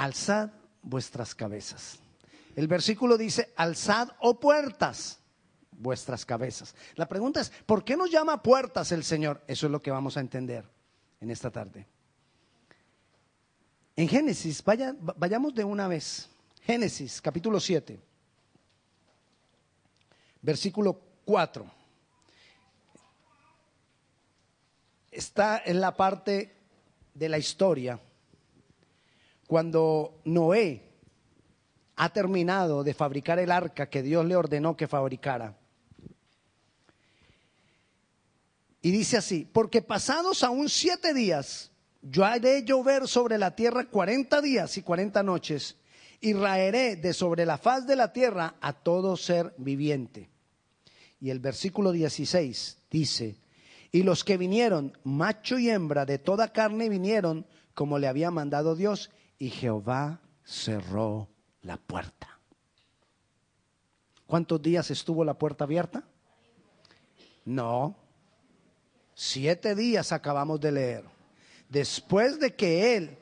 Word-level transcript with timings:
alzad 0.00 0.50
vuestras 0.82 1.34
cabezas. 1.34 1.98
El 2.56 2.66
versículo 2.68 3.18
dice, 3.18 3.52
alzad 3.56 4.08
o 4.20 4.30
oh 4.30 4.40
puertas 4.40 5.18
vuestras 5.72 6.24
cabezas. 6.24 6.74
La 6.94 7.08
pregunta 7.08 7.40
es, 7.40 7.50
¿por 7.66 7.84
qué 7.84 7.96
nos 7.96 8.10
llama 8.10 8.42
puertas 8.42 8.92
el 8.92 9.04
Señor? 9.04 9.42
Eso 9.46 9.66
es 9.66 9.72
lo 9.72 9.82
que 9.82 9.90
vamos 9.90 10.16
a 10.16 10.20
entender 10.20 10.64
en 11.20 11.30
esta 11.30 11.50
tarde. 11.50 11.86
En 13.94 14.08
Génesis, 14.08 14.64
vaya, 14.64 14.94
vayamos 14.98 15.54
de 15.54 15.64
una 15.64 15.86
vez. 15.86 16.30
Génesis, 16.62 17.20
capítulo 17.20 17.60
7, 17.60 18.00
versículo 20.40 20.98
4. 21.24 21.70
Está 25.10 25.62
en 25.64 25.80
la 25.80 25.94
parte 25.94 26.56
de 27.12 27.28
la 27.28 27.38
historia 27.38 28.00
cuando 29.50 30.20
Noé 30.26 30.80
ha 31.96 32.12
terminado 32.12 32.84
de 32.84 32.94
fabricar 32.94 33.40
el 33.40 33.50
arca 33.50 33.90
que 33.90 34.00
Dios 34.00 34.24
le 34.24 34.36
ordenó 34.36 34.76
que 34.76 34.86
fabricara. 34.86 35.58
Y 38.80 38.92
dice 38.92 39.16
así, 39.16 39.50
porque 39.52 39.82
pasados 39.82 40.44
aún 40.44 40.68
siete 40.68 41.12
días, 41.12 41.72
yo 42.00 42.24
haré 42.24 42.62
llover 42.62 43.08
sobre 43.08 43.38
la 43.38 43.56
tierra 43.56 43.86
cuarenta 43.86 44.40
días 44.40 44.76
y 44.76 44.82
cuarenta 44.82 45.24
noches, 45.24 45.74
y 46.20 46.32
raeré 46.32 46.94
de 46.94 47.12
sobre 47.12 47.44
la 47.44 47.58
faz 47.58 47.88
de 47.88 47.96
la 47.96 48.12
tierra 48.12 48.54
a 48.60 48.72
todo 48.72 49.16
ser 49.16 49.52
viviente. 49.58 50.30
Y 51.20 51.30
el 51.30 51.40
versículo 51.40 51.90
16 51.90 52.78
dice, 52.88 53.34
y 53.90 54.04
los 54.04 54.22
que 54.22 54.36
vinieron, 54.36 54.96
macho 55.02 55.58
y 55.58 55.70
hembra 55.70 56.06
de 56.06 56.18
toda 56.18 56.52
carne, 56.52 56.88
vinieron 56.88 57.46
como 57.74 57.98
le 57.98 58.06
había 58.06 58.30
mandado 58.30 58.76
Dios, 58.76 59.10
y 59.40 59.50
Jehová 59.50 60.20
cerró 60.44 61.28
la 61.62 61.76
puerta. 61.76 62.38
¿Cuántos 64.26 64.62
días 64.62 64.92
estuvo 64.92 65.24
la 65.24 65.34
puerta 65.34 65.64
abierta? 65.64 66.04
No, 67.44 67.96
Siete 69.22 69.74
días 69.74 70.12
acabamos 70.12 70.62
de 70.62 70.72
leer. 70.72 71.04
Después 71.68 72.40
de 72.40 72.54
que 72.54 72.96
él, 72.96 73.18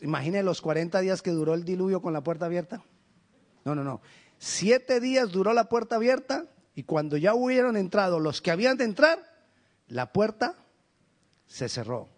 imagine 0.00 0.44
los 0.44 0.62
40 0.62 1.00
días 1.00 1.22
que 1.22 1.32
duró 1.32 1.54
el 1.54 1.64
diluvio 1.64 2.00
con 2.00 2.12
la 2.12 2.22
puerta 2.22 2.46
abierta. 2.46 2.84
No, 3.64 3.74
no, 3.74 3.82
no. 3.82 4.00
Siete 4.38 5.00
días 5.00 5.32
duró 5.32 5.52
la 5.52 5.68
puerta 5.68 5.96
abierta 5.96 6.46
y 6.76 6.84
cuando 6.84 7.16
ya 7.16 7.34
hubieron 7.34 7.76
entrado 7.76 8.20
los 8.20 8.40
que 8.40 8.52
habían 8.52 8.76
de 8.76 8.84
entrar, 8.84 9.18
la 9.88 10.12
puerta 10.12 10.54
se 11.48 11.68
cerró. 11.68 12.13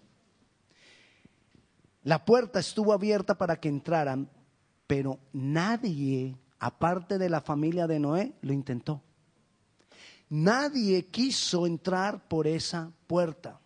La 2.07 2.25
puerta 2.25 2.61
estuvo 2.61 2.93
abierta 2.93 3.37
para 3.37 3.59
que 3.59 3.69
entraran, 3.69 4.31
pero 4.87 5.19
nadie, 5.33 6.37
aparte 6.61 7.19
de 7.19 7.29
la 7.29 7.41
familia 7.41 7.89
de 7.89 7.99
Noé, 7.99 8.33
lo 8.43 8.53
intentó. 8.53 9.03
Nadie 10.29 11.07
quiso 11.07 11.67
entrar 11.67 12.29
por 12.29 12.47
esa 12.47 12.93
puerta. 13.09 13.59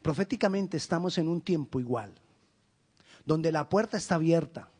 Proféticamente 0.00 0.78
estamos 0.78 1.18
en 1.18 1.28
un 1.28 1.42
tiempo 1.42 1.78
igual, 1.78 2.14
donde 3.26 3.52
la 3.52 3.68
puerta 3.68 3.98
está 3.98 4.14
abierta 4.14 4.70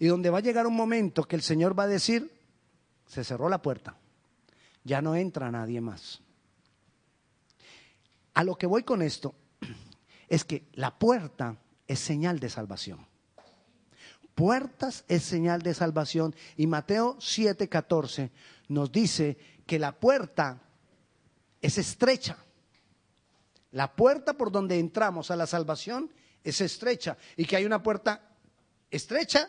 y 0.00 0.08
donde 0.08 0.30
va 0.30 0.38
a 0.38 0.42
llegar 0.42 0.66
un 0.66 0.74
momento 0.74 1.22
que 1.22 1.36
el 1.36 1.42
Señor 1.42 1.78
va 1.78 1.84
a 1.84 1.86
decir, 1.86 2.28
se 3.06 3.22
cerró 3.22 3.48
la 3.48 3.62
puerta, 3.62 3.98
ya 4.82 5.00
no 5.00 5.14
entra 5.14 5.48
nadie 5.52 5.80
más. 5.80 6.20
A 8.34 8.42
lo 8.42 8.56
que 8.56 8.66
voy 8.66 8.82
con 8.82 9.00
esto 9.00 9.36
es 10.30 10.44
que 10.44 10.64
la 10.72 10.98
puerta 10.98 11.58
es 11.86 11.98
señal 11.98 12.38
de 12.38 12.48
salvación. 12.48 13.06
Puertas 14.34 15.04
es 15.08 15.24
señal 15.24 15.60
de 15.60 15.74
salvación 15.74 16.34
y 16.56 16.66
Mateo 16.66 17.18
7:14 17.18 18.30
nos 18.68 18.90
dice 18.90 19.36
que 19.66 19.78
la 19.78 19.92
puerta 19.92 20.62
es 21.60 21.76
estrecha. 21.76 22.38
La 23.72 23.94
puerta 23.94 24.34
por 24.34 24.50
donde 24.50 24.78
entramos 24.78 25.30
a 25.30 25.36
la 25.36 25.46
salvación 25.46 26.10
es 26.42 26.60
estrecha 26.60 27.18
y 27.36 27.44
que 27.44 27.56
hay 27.56 27.66
una 27.66 27.82
puerta 27.82 28.36
estrecha, 28.90 29.48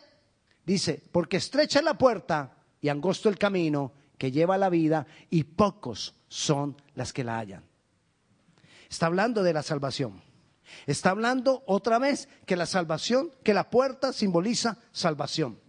dice, 0.65 1.01
porque 1.11 1.37
estrecha 1.37 1.79
es 1.79 1.85
la 1.85 1.97
puerta 1.97 2.57
y 2.81 2.89
angosto 2.89 3.29
el 3.29 3.37
camino 3.37 3.93
que 4.17 4.31
lleva 4.31 4.55
a 4.55 4.59
la 4.59 4.69
vida 4.69 5.05
y 5.29 5.43
pocos 5.43 6.15
son 6.27 6.75
las 6.95 7.13
que 7.13 7.23
la 7.23 7.37
hallan. 7.37 7.63
Está 8.89 9.05
hablando 9.05 9.41
de 9.41 9.53
la 9.53 9.63
salvación. 9.63 10.30
Está 10.85 11.11
hablando 11.11 11.63
otra 11.65 11.99
vez 11.99 12.29
que 12.45 12.55
la 12.55 12.65
salvación, 12.65 13.31
que 13.43 13.53
la 13.53 13.69
puerta 13.69 14.13
simboliza 14.13 14.77
salvación. 14.91 15.59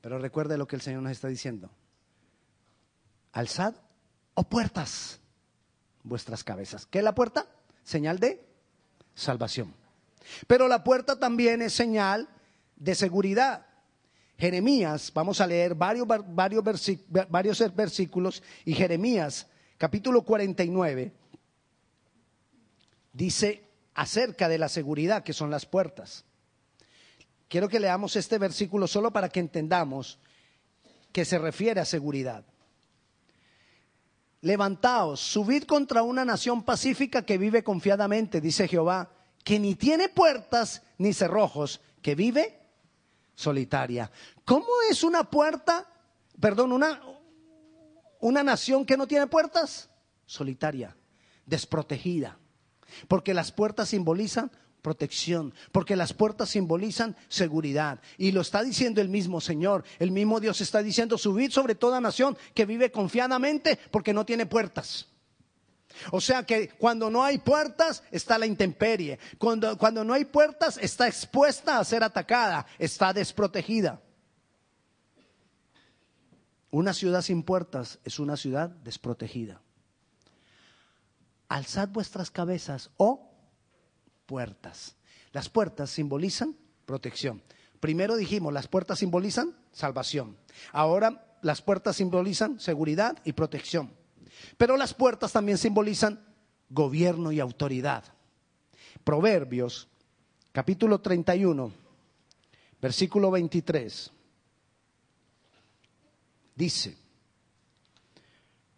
Pero 0.00 0.18
recuerde 0.18 0.58
lo 0.58 0.66
que 0.66 0.76
el 0.76 0.82
Señor 0.82 1.02
nos 1.02 1.12
está 1.12 1.28
diciendo. 1.28 1.70
Alzad 3.32 3.74
o 4.34 4.44
puertas 4.44 5.20
vuestras 6.02 6.44
cabezas. 6.44 6.86
¿Qué 6.86 6.98
es 6.98 7.04
la 7.04 7.14
puerta? 7.14 7.46
Señal 7.82 8.18
de 8.18 8.46
salvación. 9.14 9.74
Pero 10.46 10.68
la 10.68 10.84
puerta 10.84 11.18
también 11.18 11.62
es 11.62 11.72
señal 11.72 12.28
de 12.76 12.94
seguridad. 12.94 13.66
Jeremías, 14.36 15.12
vamos 15.14 15.40
a 15.40 15.46
leer 15.46 15.74
varios, 15.74 16.06
varios, 16.06 16.64
varios 17.28 17.74
versículos, 17.74 18.42
y 18.64 18.74
Jeremías, 18.74 19.46
capítulo 19.78 20.22
49, 20.22 21.12
dice 23.14 23.64
acerca 23.94 24.48
de 24.48 24.58
la 24.58 24.68
seguridad 24.68 25.22
que 25.22 25.32
son 25.32 25.50
las 25.50 25.64
puertas. 25.64 26.24
Quiero 27.48 27.68
que 27.68 27.80
leamos 27.80 28.16
este 28.16 28.36
versículo 28.36 28.86
solo 28.86 29.12
para 29.12 29.30
que 29.30 29.40
entendamos 29.40 30.18
que 31.12 31.24
se 31.24 31.38
refiere 31.38 31.80
a 31.80 31.84
seguridad. 31.84 32.44
Levantaos, 34.40 35.20
subid 35.20 35.62
contra 35.62 36.02
una 36.02 36.24
nación 36.24 36.64
pacífica 36.64 37.24
que 37.24 37.38
vive 37.38 37.64
confiadamente, 37.64 38.40
dice 38.40 38.68
Jehová, 38.68 39.10
que 39.42 39.58
ni 39.58 39.74
tiene 39.74 40.08
puertas 40.08 40.82
ni 40.98 41.14
cerrojos, 41.14 41.80
que 42.02 42.14
vive 42.14 42.60
solitaria. 43.34 44.10
¿Cómo 44.44 44.66
es 44.90 45.04
una 45.04 45.30
puerta, 45.30 45.86
perdón, 46.40 46.72
una, 46.72 47.00
una 48.20 48.42
nación 48.42 48.84
que 48.84 48.96
no 48.96 49.06
tiene 49.06 49.28
puertas? 49.28 49.88
Solitaria, 50.26 50.94
desprotegida. 51.46 52.38
Porque 53.08 53.34
las 53.34 53.52
puertas 53.52 53.88
simbolizan 53.88 54.50
protección, 54.84 55.54
porque 55.72 55.96
las 55.96 56.12
puertas 56.12 56.50
simbolizan 56.50 57.16
seguridad. 57.28 58.00
Y 58.18 58.32
lo 58.32 58.42
está 58.42 58.62
diciendo 58.62 59.00
el 59.00 59.08
mismo 59.08 59.40
Señor, 59.40 59.82
el 59.98 60.10
mismo 60.10 60.40
Dios 60.40 60.60
está 60.60 60.82
diciendo, 60.82 61.16
subid 61.16 61.50
sobre 61.50 61.74
toda 61.74 62.02
nación 62.02 62.36
que 62.54 62.66
vive 62.66 62.92
confiadamente 62.92 63.78
porque 63.90 64.12
no 64.12 64.26
tiene 64.26 64.44
puertas. 64.44 65.08
O 66.10 66.20
sea 66.20 66.42
que 66.44 66.68
cuando 66.68 67.08
no 67.08 67.24
hay 67.24 67.38
puertas 67.38 68.02
está 68.10 68.36
la 68.36 68.46
intemperie, 68.46 69.18
cuando, 69.38 69.78
cuando 69.78 70.04
no 70.04 70.12
hay 70.12 70.26
puertas 70.26 70.76
está 70.76 71.06
expuesta 71.08 71.78
a 71.78 71.84
ser 71.84 72.02
atacada, 72.04 72.66
está 72.78 73.12
desprotegida. 73.12 74.02
Una 76.70 76.92
ciudad 76.92 77.22
sin 77.22 77.42
puertas 77.42 78.00
es 78.04 78.18
una 78.18 78.36
ciudad 78.36 78.68
desprotegida. 78.68 79.63
Alzad 81.48 81.88
vuestras 81.88 82.30
cabezas, 82.30 82.90
oh 82.96 83.30
puertas. 84.26 84.96
Las 85.32 85.48
puertas 85.48 85.90
simbolizan 85.90 86.56
protección. 86.86 87.42
Primero 87.80 88.16
dijimos, 88.16 88.52
las 88.52 88.68
puertas 88.68 88.98
simbolizan 88.98 89.54
salvación. 89.72 90.36
Ahora 90.72 91.36
las 91.42 91.60
puertas 91.60 91.96
simbolizan 91.96 92.58
seguridad 92.58 93.18
y 93.24 93.32
protección. 93.32 93.92
Pero 94.56 94.76
las 94.76 94.94
puertas 94.94 95.32
también 95.32 95.58
simbolizan 95.58 96.24
gobierno 96.70 97.32
y 97.32 97.40
autoridad. 97.40 98.04
Proverbios, 99.04 99.88
capítulo 100.52 101.00
31, 101.00 101.70
versículo 102.80 103.30
23. 103.30 104.10
Dice, 106.54 106.96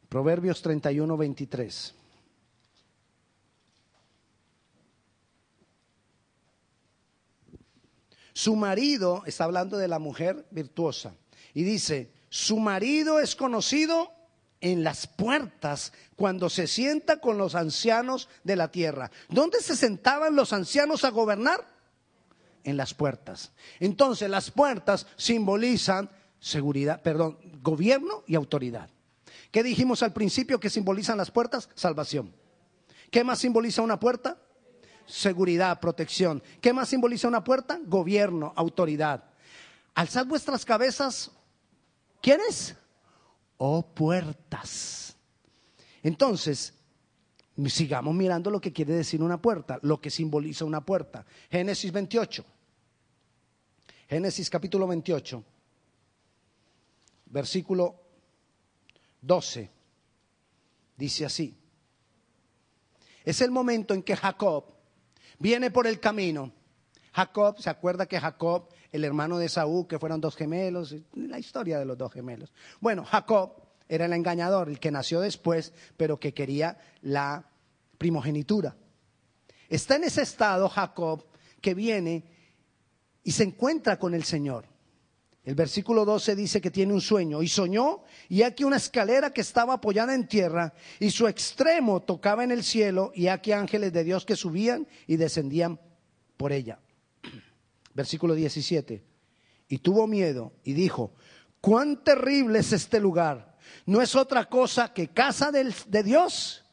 Proverbios 0.08 0.62
31, 0.62 1.16
23. 1.16 1.94
Su 8.36 8.54
marido, 8.54 9.22
está 9.24 9.44
hablando 9.44 9.78
de 9.78 9.88
la 9.88 9.98
mujer 9.98 10.46
virtuosa, 10.50 11.14
y 11.54 11.62
dice, 11.62 12.12
su 12.28 12.58
marido 12.58 13.18
es 13.18 13.34
conocido 13.34 14.12
en 14.60 14.84
las 14.84 15.06
puertas 15.06 15.94
cuando 16.16 16.50
se 16.50 16.66
sienta 16.66 17.18
con 17.18 17.38
los 17.38 17.54
ancianos 17.54 18.28
de 18.44 18.56
la 18.56 18.70
tierra. 18.70 19.10
¿Dónde 19.30 19.62
se 19.62 19.74
sentaban 19.74 20.36
los 20.36 20.52
ancianos 20.52 21.02
a 21.04 21.12
gobernar? 21.12 21.66
En 22.62 22.76
las 22.76 22.92
puertas. 22.92 23.52
Entonces 23.80 24.28
las 24.28 24.50
puertas 24.50 25.06
simbolizan 25.16 26.10
seguridad, 26.38 27.00
perdón, 27.00 27.38
gobierno 27.62 28.22
y 28.26 28.34
autoridad. 28.34 28.90
¿Qué 29.50 29.62
dijimos 29.62 30.02
al 30.02 30.12
principio 30.12 30.60
que 30.60 30.68
simbolizan 30.68 31.16
las 31.16 31.30
puertas? 31.30 31.70
Salvación. 31.74 32.34
¿Qué 33.10 33.24
más 33.24 33.38
simboliza 33.38 33.80
una 33.80 33.98
puerta? 33.98 34.36
Seguridad, 35.06 35.80
protección. 35.80 36.42
¿Qué 36.60 36.72
más 36.72 36.88
simboliza 36.88 37.28
una 37.28 37.44
puerta? 37.44 37.78
Gobierno, 37.84 38.52
autoridad. 38.56 39.24
Alzad 39.94 40.26
vuestras 40.26 40.64
cabezas. 40.64 41.30
¿Quiénes? 42.20 42.74
Oh 43.58 43.82
puertas. 43.82 45.16
Entonces, 46.02 46.74
sigamos 47.66 48.14
mirando 48.14 48.50
lo 48.50 48.60
que 48.60 48.72
quiere 48.72 48.94
decir 48.94 49.22
una 49.22 49.40
puerta, 49.40 49.78
lo 49.82 50.00
que 50.00 50.10
simboliza 50.10 50.64
una 50.64 50.84
puerta. 50.84 51.24
Génesis 51.50 51.90
28. 51.90 52.44
Génesis 54.08 54.48
capítulo 54.48 54.86
28, 54.86 55.42
versículo 57.26 58.00
12. 59.20 59.70
Dice 60.96 61.24
así. 61.24 61.56
Es 63.24 63.40
el 63.40 63.50
momento 63.50 63.92
en 63.94 64.04
que 64.04 64.14
Jacob 64.14 64.75
viene 65.38 65.70
por 65.70 65.86
el 65.86 66.00
camino. 66.00 66.52
Jacob, 67.12 67.58
¿se 67.58 67.70
acuerda 67.70 68.06
que 68.06 68.20
Jacob, 68.20 68.68
el 68.92 69.04
hermano 69.04 69.38
de 69.38 69.48
Saúl, 69.48 69.86
que 69.86 69.98
fueron 69.98 70.20
dos 70.20 70.36
gemelos? 70.36 70.94
La 71.14 71.38
historia 71.38 71.78
de 71.78 71.86
los 71.86 71.96
dos 71.96 72.12
gemelos. 72.12 72.52
Bueno, 72.80 73.04
Jacob 73.04 73.54
era 73.88 74.04
el 74.04 74.12
engañador, 74.12 74.68
el 74.68 74.78
que 74.78 74.90
nació 74.90 75.20
después, 75.20 75.72
pero 75.96 76.18
que 76.18 76.34
quería 76.34 76.78
la 77.02 77.50
primogenitura. 77.98 78.76
Está 79.68 79.96
en 79.96 80.04
ese 80.04 80.22
estado 80.22 80.68
Jacob 80.68 81.24
que 81.60 81.74
viene 81.74 82.24
y 83.22 83.32
se 83.32 83.44
encuentra 83.44 83.98
con 83.98 84.14
el 84.14 84.24
Señor. 84.24 84.66
El 85.46 85.54
versículo 85.54 86.04
12 86.04 86.34
dice 86.34 86.60
que 86.60 86.72
tiene 86.72 86.92
un 86.92 87.00
sueño 87.00 87.40
y 87.40 87.46
soñó 87.46 88.02
y 88.28 88.42
aquí 88.42 88.64
una 88.64 88.78
escalera 88.78 89.30
que 89.30 89.42
estaba 89.42 89.74
apoyada 89.74 90.12
en 90.12 90.26
tierra 90.26 90.74
y 90.98 91.08
su 91.10 91.28
extremo 91.28 92.02
tocaba 92.02 92.42
en 92.42 92.50
el 92.50 92.64
cielo 92.64 93.12
y 93.14 93.28
aquí 93.28 93.52
ángeles 93.52 93.92
de 93.92 94.02
Dios 94.02 94.26
que 94.26 94.34
subían 94.34 94.88
y 95.06 95.14
descendían 95.14 95.78
por 96.36 96.50
ella. 96.50 96.80
Versículo 97.94 98.34
17. 98.34 99.04
Y 99.68 99.78
tuvo 99.78 100.08
miedo 100.08 100.52
y 100.64 100.72
dijo, 100.72 101.14
cuán 101.60 102.02
terrible 102.02 102.58
es 102.58 102.72
este 102.72 102.98
lugar. 102.98 103.56
No 103.86 104.02
es 104.02 104.16
otra 104.16 104.48
cosa 104.48 104.92
que 104.92 105.08
casa 105.08 105.52
de 105.52 106.02
Dios 106.02 106.64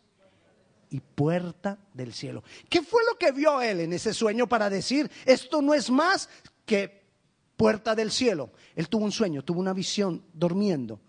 y 0.90 1.00
puerta 1.00 1.78
del 1.94 2.12
cielo. 2.12 2.44
¿Qué 2.70 2.82
fue 2.82 3.04
lo 3.06 3.20
que 3.20 3.32
vio 3.32 3.62
él 3.62 3.82
en 3.82 3.94
ese 3.94 4.16
sueño 4.16 4.50
para 4.50 4.68
decir, 4.68 5.12
esto 5.26 5.62
no 5.62 5.76
es 5.76 5.92
más 5.92 6.28
que 6.66 7.03
puerta 7.58 7.96
del 7.96 8.12
cielo. 8.12 8.52
Él 8.76 8.90
tuvo 8.90 9.06
un 9.06 9.12
sueño, 9.12 9.44
tuvo 9.44 9.60
una 9.60 9.74
visión 9.74 10.24
durmiendo. 10.34 11.00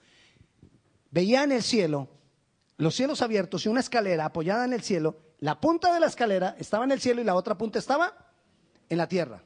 Veía 1.11 1.45
en 1.45 1.53
el 1.53 1.63
cielo, 1.63 2.09
los 2.77 2.95
cielos 2.95 3.23
abiertos 3.23 3.65
y 3.65 3.69
una 3.69 3.81
escalera 3.81 4.27
apoyada 4.27 4.65
en 4.65 4.73
el 4.73 4.83
cielo. 4.83 5.17
La 5.41 5.61
punta 5.61 5.93
de 5.93 6.01
la 6.01 6.07
escalera 6.07 6.57
estaba 6.59 6.85
en 6.85 6.93
el 6.93 7.01
cielo 7.01 7.21
y 7.21 7.25
la 7.25 7.35
otra 7.35 7.57
punta 7.57 7.79
estaba 7.79 8.33
en 8.89 8.99
la 8.99 9.09
tierra. 9.09 9.43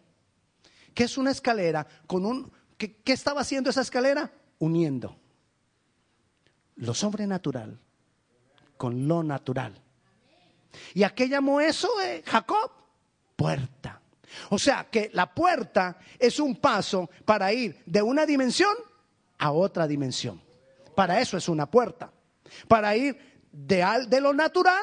¿Qué 0.94 1.04
es 1.04 1.18
una 1.18 1.30
escalera 1.30 1.86
con 2.06 2.24
un... 2.24 2.50
¿Qué, 2.76 2.96
estaba 3.06 3.40
haciendo 3.40 3.70
esa 3.70 3.80
escalera? 3.80 4.30
Uniendo 4.58 5.16
lo 6.78 6.94
sobrenatural 6.94 7.78
con 8.76 9.08
lo 9.08 9.22
natural. 9.22 9.74
¿Y 10.94 11.02
a 11.02 11.14
qué 11.14 11.28
llamó 11.28 11.60
eso 11.60 11.88
eh, 12.00 12.22
Jacob? 12.24 12.70
Puerta. 13.36 13.97
O 14.50 14.58
sea 14.58 14.88
que 14.90 15.10
la 15.12 15.34
puerta 15.34 15.98
es 16.18 16.40
un 16.40 16.56
paso 16.56 17.10
para 17.24 17.52
ir 17.52 17.82
de 17.86 18.02
una 18.02 18.26
dimensión 18.26 18.74
a 19.38 19.52
otra 19.52 19.86
dimensión. 19.86 20.42
Para 20.94 21.20
eso 21.20 21.36
es 21.36 21.48
una 21.48 21.70
puerta. 21.70 22.10
Para 22.66 22.96
ir 22.96 23.16
de, 23.52 23.84
de 24.08 24.20
lo 24.20 24.34
natural 24.34 24.82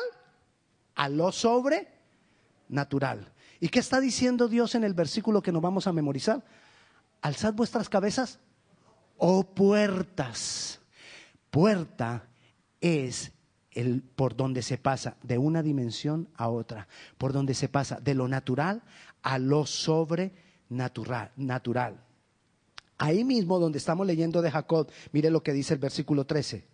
a 0.95 1.09
lo 1.09 1.31
sobrenatural. 1.31 3.31
¿Y 3.59 3.69
qué 3.69 3.79
está 3.79 3.99
diciendo 3.99 4.47
Dios 4.47 4.75
en 4.75 4.83
el 4.83 4.93
versículo 4.93 5.41
que 5.41 5.51
nos 5.51 5.61
vamos 5.61 5.87
a 5.87 5.93
memorizar? 5.93 6.43
Alzad 7.21 7.53
vuestras 7.53 7.89
cabezas, 7.89 8.39
oh 9.17 9.43
puertas. 9.43 10.79
Puerta 11.49 12.27
es 12.81 13.31
el, 13.75 14.01
por 14.01 14.35
donde 14.35 14.63
se 14.63 14.77
pasa 14.77 15.17
de 15.21 15.37
una 15.37 15.61
dimensión 15.61 16.29
a 16.35 16.49
otra, 16.49 16.87
por 17.17 17.33
donde 17.33 17.53
se 17.53 17.69
pasa 17.69 17.99
de 17.99 18.15
lo 18.15 18.27
natural 18.27 18.81
a 19.21 19.37
lo 19.37 19.65
sobrenatural. 19.65 21.31
Natural. 21.35 22.01
Ahí 22.97 23.23
mismo 23.23 23.59
donde 23.59 23.77
estamos 23.77 24.07
leyendo 24.07 24.41
de 24.41 24.49
Jacob, 24.49 24.89
mire 25.11 25.29
lo 25.29 25.43
que 25.43 25.53
dice 25.53 25.73
el 25.73 25.79
versículo 25.79 26.25
13. 26.25 26.65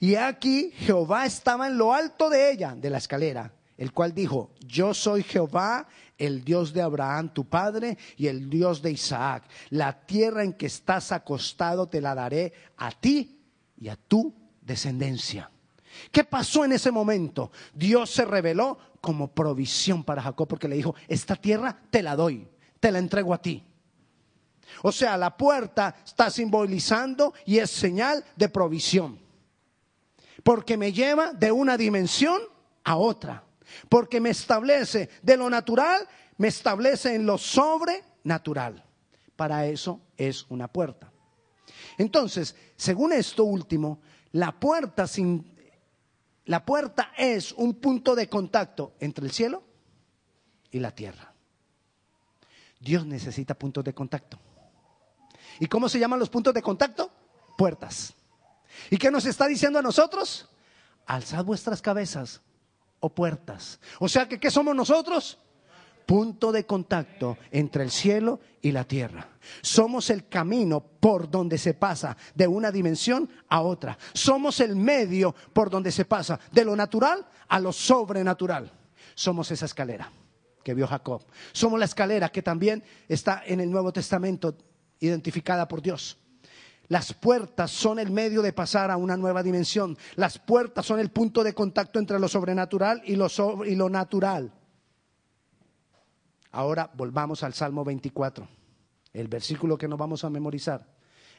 Y 0.00 0.16
aquí 0.16 0.72
Jehová 0.76 1.24
estaba 1.26 1.68
en 1.68 1.78
lo 1.78 1.94
alto 1.94 2.28
de 2.28 2.50
ella, 2.50 2.74
de 2.74 2.90
la 2.90 2.98
escalera, 2.98 3.54
el 3.76 3.92
cual 3.92 4.12
dijo, 4.12 4.50
yo 4.66 4.92
soy 4.92 5.22
Jehová, 5.22 5.86
el 6.18 6.44
Dios 6.44 6.72
de 6.72 6.82
Abraham, 6.82 7.32
tu 7.32 7.44
padre, 7.44 7.96
y 8.16 8.26
el 8.26 8.50
Dios 8.50 8.82
de 8.82 8.90
Isaac. 8.90 9.44
La 9.70 10.04
tierra 10.04 10.42
en 10.42 10.54
que 10.54 10.66
estás 10.66 11.12
acostado 11.12 11.88
te 11.88 12.00
la 12.00 12.14
daré 12.14 12.52
a 12.76 12.90
ti 12.90 13.40
y 13.78 13.88
a 13.88 13.96
tu 13.96 14.34
descendencia. 14.60 15.50
¿Qué 16.10 16.24
pasó 16.24 16.64
en 16.64 16.72
ese 16.72 16.90
momento? 16.90 17.50
Dios 17.72 18.10
se 18.10 18.24
reveló 18.24 18.78
como 19.00 19.28
provisión 19.28 20.04
para 20.04 20.22
Jacob 20.22 20.48
porque 20.48 20.68
le 20.68 20.76
dijo, 20.76 20.94
esta 21.08 21.36
tierra 21.36 21.78
te 21.90 22.02
la 22.02 22.16
doy, 22.16 22.48
te 22.80 22.90
la 22.90 22.98
entrego 22.98 23.34
a 23.34 23.42
ti. 23.42 23.62
O 24.82 24.92
sea, 24.92 25.16
la 25.16 25.36
puerta 25.36 25.96
está 26.04 26.30
simbolizando 26.30 27.34
y 27.44 27.58
es 27.58 27.70
señal 27.70 28.24
de 28.36 28.48
provisión. 28.48 29.20
Porque 30.42 30.76
me 30.76 30.92
lleva 30.92 31.32
de 31.32 31.52
una 31.52 31.76
dimensión 31.76 32.40
a 32.82 32.96
otra. 32.96 33.44
Porque 33.88 34.20
me 34.20 34.30
establece 34.30 35.08
de 35.22 35.36
lo 35.36 35.48
natural, 35.48 36.06
me 36.36 36.48
establece 36.48 37.14
en 37.14 37.26
lo 37.26 37.38
sobrenatural. 37.38 38.84
Para 39.36 39.66
eso 39.66 40.00
es 40.16 40.46
una 40.48 40.68
puerta. 40.68 41.12
Entonces, 41.98 42.54
según 42.76 43.12
esto 43.12 43.44
último, 43.44 44.00
la 44.32 44.52
puerta 44.52 45.06
sin 45.06 45.53
la 46.46 46.64
puerta 46.64 47.12
es 47.16 47.52
un 47.52 47.74
punto 47.74 48.14
de 48.14 48.28
contacto 48.28 48.94
entre 49.00 49.24
el 49.24 49.32
cielo 49.32 49.62
y 50.70 50.80
la 50.80 50.90
tierra. 50.90 51.32
Dios 52.80 53.06
necesita 53.06 53.54
puntos 53.54 53.82
de 53.84 53.94
contacto. 53.94 54.38
¿Y 55.58 55.66
cómo 55.66 55.88
se 55.88 55.98
llaman 55.98 56.18
los 56.18 56.28
puntos 56.28 56.52
de 56.52 56.62
contacto? 56.62 57.10
Puertas. 57.56 58.12
¿Y 58.90 58.98
qué 58.98 59.10
nos 59.10 59.24
está 59.24 59.46
diciendo 59.46 59.78
a 59.78 59.82
nosotros? 59.82 60.48
Alzad 61.06 61.44
vuestras 61.44 61.80
cabezas 61.80 62.42
o 63.00 63.14
puertas. 63.14 63.80
O 63.98 64.08
sea 64.08 64.28
que, 64.28 64.38
¿qué 64.38 64.50
somos 64.50 64.74
nosotros? 64.74 65.38
Punto 66.06 66.52
de 66.52 66.66
contacto 66.66 67.38
entre 67.50 67.84
el 67.84 67.90
cielo 67.90 68.40
y 68.62 68.72
la 68.72 68.84
tierra. 68.84 69.28
Somos 69.60 70.10
el 70.10 70.28
camino 70.28 70.80
por 70.80 71.30
donde 71.30 71.58
se 71.58 71.74
pasa 71.74 72.16
de 72.34 72.46
una 72.46 72.70
dimensión 72.70 73.28
a 73.48 73.60
otra. 73.60 73.98
Somos 74.12 74.60
el 74.60 74.76
medio 74.76 75.34
por 75.52 75.70
donde 75.70 75.92
se 75.92 76.04
pasa 76.04 76.38
de 76.52 76.64
lo 76.64 76.74
natural 76.76 77.26
a 77.48 77.60
lo 77.60 77.72
sobrenatural. 77.72 78.70
Somos 79.14 79.50
esa 79.50 79.66
escalera 79.66 80.10
que 80.62 80.74
vio 80.74 80.86
Jacob. 80.86 81.24
Somos 81.52 81.78
la 81.78 81.84
escalera 81.84 82.30
que 82.30 82.42
también 82.42 82.82
está 83.08 83.42
en 83.46 83.60
el 83.60 83.70
Nuevo 83.70 83.92
Testamento 83.92 84.56
identificada 84.98 85.68
por 85.68 85.82
Dios. 85.82 86.18
Las 86.88 87.12
puertas 87.14 87.70
son 87.70 87.98
el 87.98 88.10
medio 88.10 88.42
de 88.42 88.52
pasar 88.52 88.90
a 88.90 88.96
una 88.96 89.16
nueva 89.16 89.42
dimensión. 89.42 89.96
Las 90.16 90.38
puertas 90.38 90.84
son 90.84 91.00
el 91.00 91.10
punto 91.10 91.42
de 91.42 91.54
contacto 91.54 91.98
entre 91.98 92.18
lo 92.18 92.28
sobrenatural 92.28 93.02
y 93.04 93.16
lo, 93.16 93.28
y 93.64 93.74
lo 93.74 93.88
natural. 93.88 94.52
Ahora 96.54 96.88
volvamos 96.94 97.42
al 97.42 97.52
Salmo 97.52 97.84
24, 97.84 98.46
el 99.12 99.26
versículo 99.26 99.76
que 99.76 99.88
nos 99.88 99.98
vamos 99.98 100.22
a 100.22 100.30
memorizar, 100.30 100.86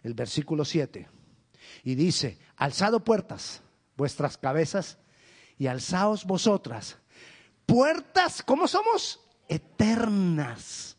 el 0.03 0.13
versículo 0.13 0.65
7. 0.65 1.07
Y 1.85 1.95
dice, 1.95 2.37
alzado 2.57 2.99
puertas 2.99 3.61
vuestras 3.95 4.37
cabezas 4.37 4.97
y 5.57 5.67
alzaos 5.67 6.25
vosotras. 6.25 6.97
Puertas, 7.65 8.43
¿cómo 8.43 8.67
somos? 8.67 9.21
Eternas. 9.47 10.97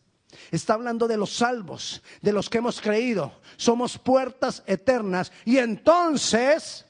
Está 0.51 0.73
hablando 0.73 1.07
de 1.07 1.19
los 1.19 1.37
salvos, 1.37 2.03
de 2.23 2.33
los 2.33 2.49
que 2.49 2.57
hemos 2.57 2.81
creído. 2.81 3.39
Somos 3.59 3.99
puertas 3.99 4.63
eternas. 4.67 5.31
Y 5.45 5.59
entonces 5.59 6.87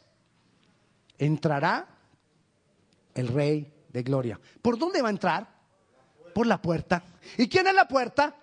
entrará 1.19 1.89
el 3.15 3.27
Rey 3.27 3.75
de 3.89 4.05
Gloria. 4.05 4.39
¿Por 4.63 4.79
dónde 4.79 5.03
va 5.03 5.09
a 5.09 5.11
entrar? 5.11 5.56
Por 6.37 6.47
la 6.47 6.61
puerta. 6.61 7.03
¿Y 7.39 7.49
quién 7.49 7.67
es 7.67 7.73
la 7.73 7.89
puerta? 7.89 8.37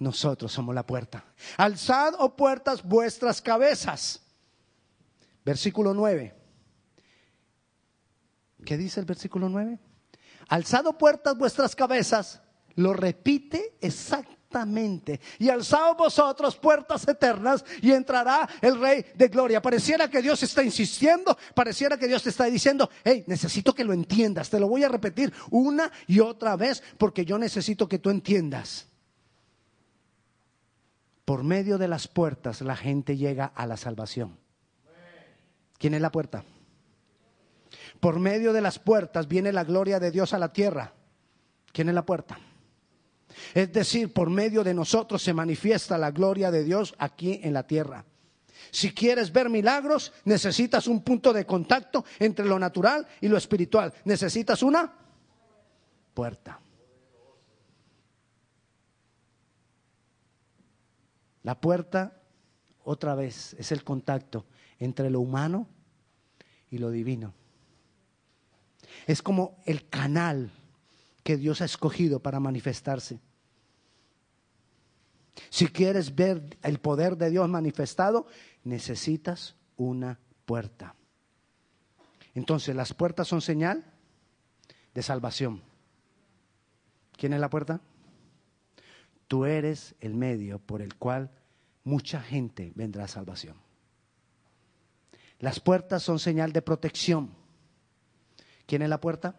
Nosotros 0.00 0.52
somos 0.52 0.74
la 0.74 0.86
puerta. 0.86 1.24
Alzad, 1.56 2.12
oh 2.18 2.36
puertas, 2.36 2.82
vuestras 2.82 3.40
cabezas. 3.40 4.20
Versículo 5.42 5.94
9. 5.94 6.34
¿Qué 8.66 8.76
dice 8.76 9.00
el 9.00 9.06
versículo 9.06 9.48
9? 9.48 9.78
Alzad, 10.48 10.86
oh 10.88 10.98
puertas, 10.98 11.38
vuestras 11.38 11.74
cabezas. 11.74 12.42
Lo 12.74 12.92
repite 12.92 13.78
exactamente 13.80 14.35
y 15.38 15.48
alzaos 15.48 15.96
vosotros 15.96 16.56
puertas 16.56 17.06
eternas 17.08 17.64
y 17.82 17.92
entrará 17.92 18.48
el 18.60 18.80
Rey 18.80 19.04
de 19.14 19.28
Gloria. 19.28 19.60
Pareciera 19.60 20.08
que 20.08 20.22
Dios 20.22 20.42
está 20.42 20.62
insistiendo, 20.62 21.36
pareciera 21.54 21.96
que 21.96 22.06
Dios 22.06 22.22
te 22.22 22.30
está 22.30 22.44
diciendo, 22.44 22.88
hey, 23.04 23.24
necesito 23.26 23.74
que 23.74 23.84
lo 23.84 23.92
entiendas, 23.92 24.48
te 24.48 24.60
lo 24.60 24.68
voy 24.68 24.84
a 24.84 24.88
repetir 24.88 25.32
una 25.50 25.90
y 26.06 26.20
otra 26.20 26.56
vez 26.56 26.82
porque 26.96 27.24
yo 27.24 27.38
necesito 27.38 27.88
que 27.88 27.98
tú 27.98 28.10
entiendas. 28.10 28.86
Por 31.24 31.42
medio 31.42 31.76
de 31.76 31.88
las 31.88 32.06
puertas 32.06 32.60
la 32.60 32.76
gente 32.76 33.16
llega 33.16 33.46
a 33.46 33.66
la 33.66 33.76
salvación. 33.76 34.38
¿Quién 35.78 35.94
es 35.94 36.00
la 36.00 36.12
puerta? 36.12 36.44
Por 38.00 38.20
medio 38.20 38.52
de 38.52 38.60
las 38.60 38.78
puertas 38.78 39.26
viene 39.26 39.52
la 39.52 39.64
gloria 39.64 39.98
de 39.98 40.10
Dios 40.10 40.32
a 40.32 40.38
la 40.38 40.52
tierra. 40.52 40.92
¿Quién 41.72 41.88
es 41.88 41.94
la 41.94 42.06
puerta? 42.06 42.38
Es 43.54 43.72
decir, 43.72 44.12
por 44.12 44.30
medio 44.30 44.64
de 44.64 44.74
nosotros 44.74 45.22
se 45.22 45.34
manifiesta 45.34 45.98
la 45.98 46.10
gloria 46.10 46.50
de 46.50 46.64
Dios 46.64 46.94
aquí 46.98 47.40
en 47.42 47.52
la 47.52 47.66
tierra. 47.66 48.04
Si 48.70 48.92
quieres 48.92 49.32
ver 49.32 49.48
milagros, 49.48 50.12
necesitas 50.24 50.86
un 50.86 51.02
punto 51.02 51.32
de 51.32 51.46
contacto 51.46 52.04
entre 52.18 52.46
lo 52.46 52.58
natural 52.58 53.06
y 53.20 53.28
lo 53.28 53.36
espiritual. 53.36 53.92
Necesitas 54.04 54.62
una 54.62 54.92
puerta. 56.14 56.60
La 61.42 61.60
puerta, 61.60 62.20
otra 62.82 63.14
vez, 63.14 63.54
es 63.58 63.70
el 63.70 63.84
contacto 63.84 64.46
entre 64.78 65.10
lo 65.10 65.20
humano 65.20 65.68
y 66.70 66.78
lo 66.78 66.90
divino. 66.90 67.34
Es 69.06 69.22
como 69.22 69.58
el 69.64 69.88
canal 69.88 70.50
que 71.22 71.36
Dios 71.36 71.60
ha 71.60 71.66
escogido 71.66 72.20
para 72.20 72.40
manifestarse. 72.40 73.20
Si 75.50 75.68
quieres 75.68 76.14
ver 76.14 76.56
el 76.62 76.78
poder 76.78 77.16
de 77.16 77.30
Dios 77.30 77.48
manifestado, 77.48 78.26
necesitas 78.64 79.56
una 79.76 80.18
puerta. 80.44 80.94
Entonces, 82.34 82.74
las 82.74 82.92
puertas 82.94 83.28
son 83.28 83.40
señal 83.40 83.84
de 84.94 85.02
salvación. 85.02 85.62
¿Quién 87.16 87.32
es 87.32 87.40
la 87.40 87.50
puerta? 87.50 87.80
Tú 89.28 89.44
eres 89.44 89.94
el 90.00 90.14
medio 90.14 90.58
por 90.58 90.82
el 90.82 90.94
cual 90.94 91.30
mucha 91.84 92.20
gente 92.20 92.72
vendrá 92.74 93.04
a 93.04 93.08
salvación. 93.08 93.56
Las 95.38 95.60
puertas 95.60 96.02
son 96.02 96.18
señal 96.18 96.52
de 96.52 96.62
protección. 96.62 97.30
¿Quién 98.66 98.82
es 98.82 98.88
la 98.88 99.00
puerta? 99.00 99.38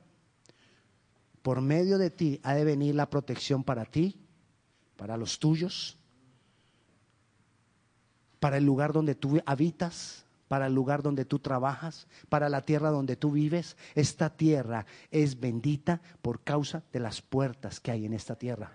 Por 1.42 1.62
medio 1.62 1.98
de 1.98 2.10
ti 2.10 2.40
ha 2.44 2.54
de 2.54 2.66
venir 2.66 2.96
la 2.96 3.10
protección 3.10 3.64
para 3.64 3.86
ti, 3.86 4.27
para 4.98 5.16
los 5.16 5.40
tuyos, 5.40 5.98
para 8.40 8.58
el 8.58 8.66
lugar 8.66 8.94
donde 8.94 9.16
tú 9.16 9.42
habitas, 9.46 10.26
para 10.48 10.68
el 10.68 10.74
lugar 10.74 11.04
donde 11.04 11.26
tú 11.26 11.40
trabajas, 11.40 12.08
para 12.30 12.50
la 12.50 12.62
tierra 12.62 12.90
donde 12.90 13.16
tú 13.16 13.32
vives. 13.32 13.78
Esta 13.96 14.30
tierra 14.30 14.86
es 15.12 15.40
bendita 15.40 16.02
por 16.22 16.42
causa 16.42 16.84
de 16.92 17.00
las 17.00 17.22
puertas 17.22 17.80
que 17.80 17.92
hay 17.92 18.06
en 18.06 18.14
esta 18.14 18.36
tierra. 18.36 18.72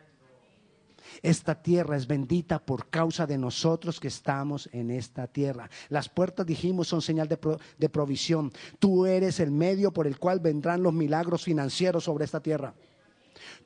Esta 1.23 1.61
tierra 1.61 1.97
es 1.97 2.07
bendita 2.07 2.59
por 2.59 2.89
causa 2.89 3.27
de 3.27 3.37
nosotros 3.37 4.01
que 4.01 4.09
estamos 4.09 4.69
en 4.73 4.91
esta 4.91 5.27
tierra. 5.27 5.69
Las 5.89 6.09
puertas, 6.09 6.47
dijimos, 6.47 6.89
son 6.89 7.03
señal 7.03 7.29
de, 7.29 7.89
provisión. 7.89 8.53
Tú 8.79 9.07
eres 9.07 9.41
el 9.41 9.51
medio 9.51 9.93
por 9.93 10.07
el 10.07 10.19
cual 10.19 10.41
vendrán 10.41 10.83
los 10.83 10.93
milagros 10.93 11.43
financieros 11.45 12.05
sobre 12.05 12.25
esta 12.25 12.41
tierra. 12.41 12.75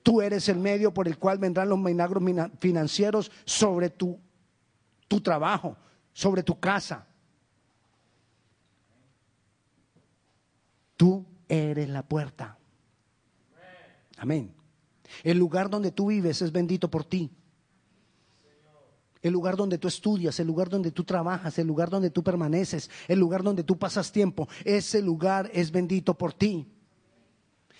Tú 0.02 0.20
eres 0.20 0.48
el 0.48 0.58
medio 0.58 0.92
por 0.92 1.08
el 1.08 1.18
cual 1.18 1.38
vendrán 1.38 1.68
los 1.68 1.78
milagros 1.78 2.22
financieros 2.60 3.30
sobre 3.44 3.90
tu, 3.90 4.18
tu 5.08 5.20
trabajo, 5.20 5.76
sobre 6.12 6.42
tu 6.42 6.58
casa. 6.58 7.06
Tú 10.96 11.26
eres 11.48 11.88
la 11.88 12.02
puerta. 12.02 12.58
Amén. 14.16 14.54
El 15.22 15.38
lugar 15.38 15.68
donde 15.70 15.92
tú 15.92 16.06
vives 16.06 16.42
es 16.42 16.52
bendito 16.52 16.90
por 16.90 17.04
ti. 17.04 17.30
El 19.22 19.32
lugar 19.32 19.56
donde 19.56 19.78
tú 19.78 19.88
estudias, 19.88 20.38
el 20.38 20.46
lugar 20.46 20.68
donde 20.68 20.92
tú 20.92 21.02
trabajas, 21.02 21.58
el 21.58 21.66
lugar 21.66 21.90
donde 21.90 22.10
tú 22.10 22.22
permaneces, 22.22 22.90
el 23.08 23.18
lugar 23.18 23.42
donde 23.42 23.64
tú 23.64 23.78
pasas 23.78 24.12
tiempo, 24.12 24.48
ese 24.64 25.02
lugar 25.02 25.50
es 25.52 25.70
bendito 25.70 26.14
por 26.14 26.32
ti. 26.32 26.66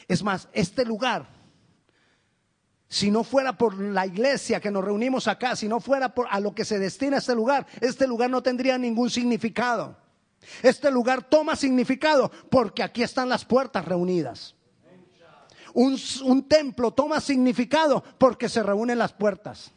Es 0.08 0.22
más, 0.22 0.48
este 0.52 0.84
lugar, 0.84 1.28
si 2.88 3.10
no 3.10 3.24
fuera 3.24 3.58
por 3.58 3.78
la 3.78 4.06
iglesia 4.06 4.60
que 4.60 4.70
nos 4.70 4.84
reunimos 4.84 5.26
acá, 5.28 5.56
si 5.56 5.68
no 5.68 5.80
fuera 5.80 6.14
por 6.14 6.26
a 6.30 6.38
lo 6.40 6.54
que 6.54 6.64
se 6.64 6.78
destina 6.78 7.18
este 7.18 7.34
lugar, 7.34 7.66
este 7.80 8.06
lugar 8.06 8.30
no 8.30 8.42
tendría 8.42 8.78
ningún 8.78 9.10
significado. 9.10 9.96
Este 10.62 10.90
lugar 10.90 11.28
toma 11.28 11.56
significado 11.56 12.30
porque 12.50 12.82
aquí 12.82 13.02
están 13.02 13.28
las 13.28 13.44
puertas 13.44 13.84
reunidas. 13.84 14.54
Un, 15.74 16.48
templo 16.48 16.92
toma 16.92 17.20
significado 17.20 18.02
porque 18.16 18.48
se 18.48 18.62
reúnen 18.62 18.98
las 18.98 19.12
puertas, 19.12 19.72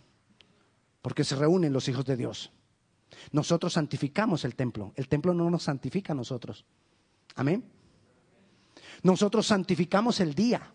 porque 1.01 1.25
se 1.25 1.35
reúnen 1.35 1.73
los 1.73 1.89
hijos 1.89 2.05
de 2.05 2.15
Dios. 2.15 2.53
Nosotros 3.33 3.73
santificamos 3.73 4.45
el 4.45 4.55
templo, 4.55 4.93
el 4.95 5.09
templo 5.09 5.33
no 5.33 5.49
nos 5.49 5.63
santifica 5.63 6.13
a 6.13 6.15
nosotros. 6.15 6.63
Amén. 7.35 7.65
Nosotros 9.03 9.47
santificamos 9.47 10.21
el 10.21 10.35
día, 10.35 10.71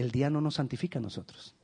el 0.00 0.10
día 0.10 0.30
no 0.30 0.40
nos 0.40 0.54
santifica 0.54 0.98
a 0.98 1.02
nosotros. 1.02 1.54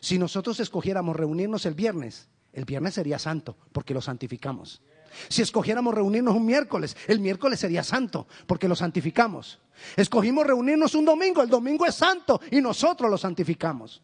Si 0.00 0.18
nosotros 0.18 0.60
escogiéramos 0.60 1.14
reunirnos 1.14 1.66
el 1.66 1.74
viernes, 1.74 2.28
el 2.52 2.64
viernes 2.64 2.94
sería 2.94 3.18
santo 3.18 3.56
porque 3.72 3.92
lo 3.92 4.00
santificamos. 4.00 4.80
Si 5.28 5.42
escogiéramos 5.42 5.94
reunirnos 5.94 6.34
un 6.34 6.46
miércoles, 6.46 6.96
el 7.06 7.20
miércoles 7.20 7.60
sería 7.60 7.82
santo, 7.82 8.26
porque 8.46 8.68
lo 8.68 8.76
santificamos. 8.76 9.58
Escogimos 9.96 10.46
reunirnos 10.46 10.94
un 10.94 11.04
domingo, 11.04 11.42
el 11.42 11.48
domingo 11.48 11.86
es 11.86 11.94
santo 11.94 12.40
y 12.50 12.60
nosotros 12.60 13.10
lo 13.10 13.18
santificamos. 13.18 14.02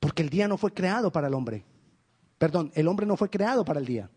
Porque 0.00 0.22
el 0.22 0.30
día 0.30 0.48
no 0.48 0.56
fue 0.56 0.72
creado 0.72 1.10
para 1.10 1.28
el 1.28 1.34
hombre. 1.34 1.64
Perdón, 2.38 2.70
el 2.74 2.86
hombre 2.86 3.06
no 3.06 3.16
fue 3.16 3.30
creado 3.30 3.64
para 3.64 3.80
el 3.80 3.86
día. 3.86 4.10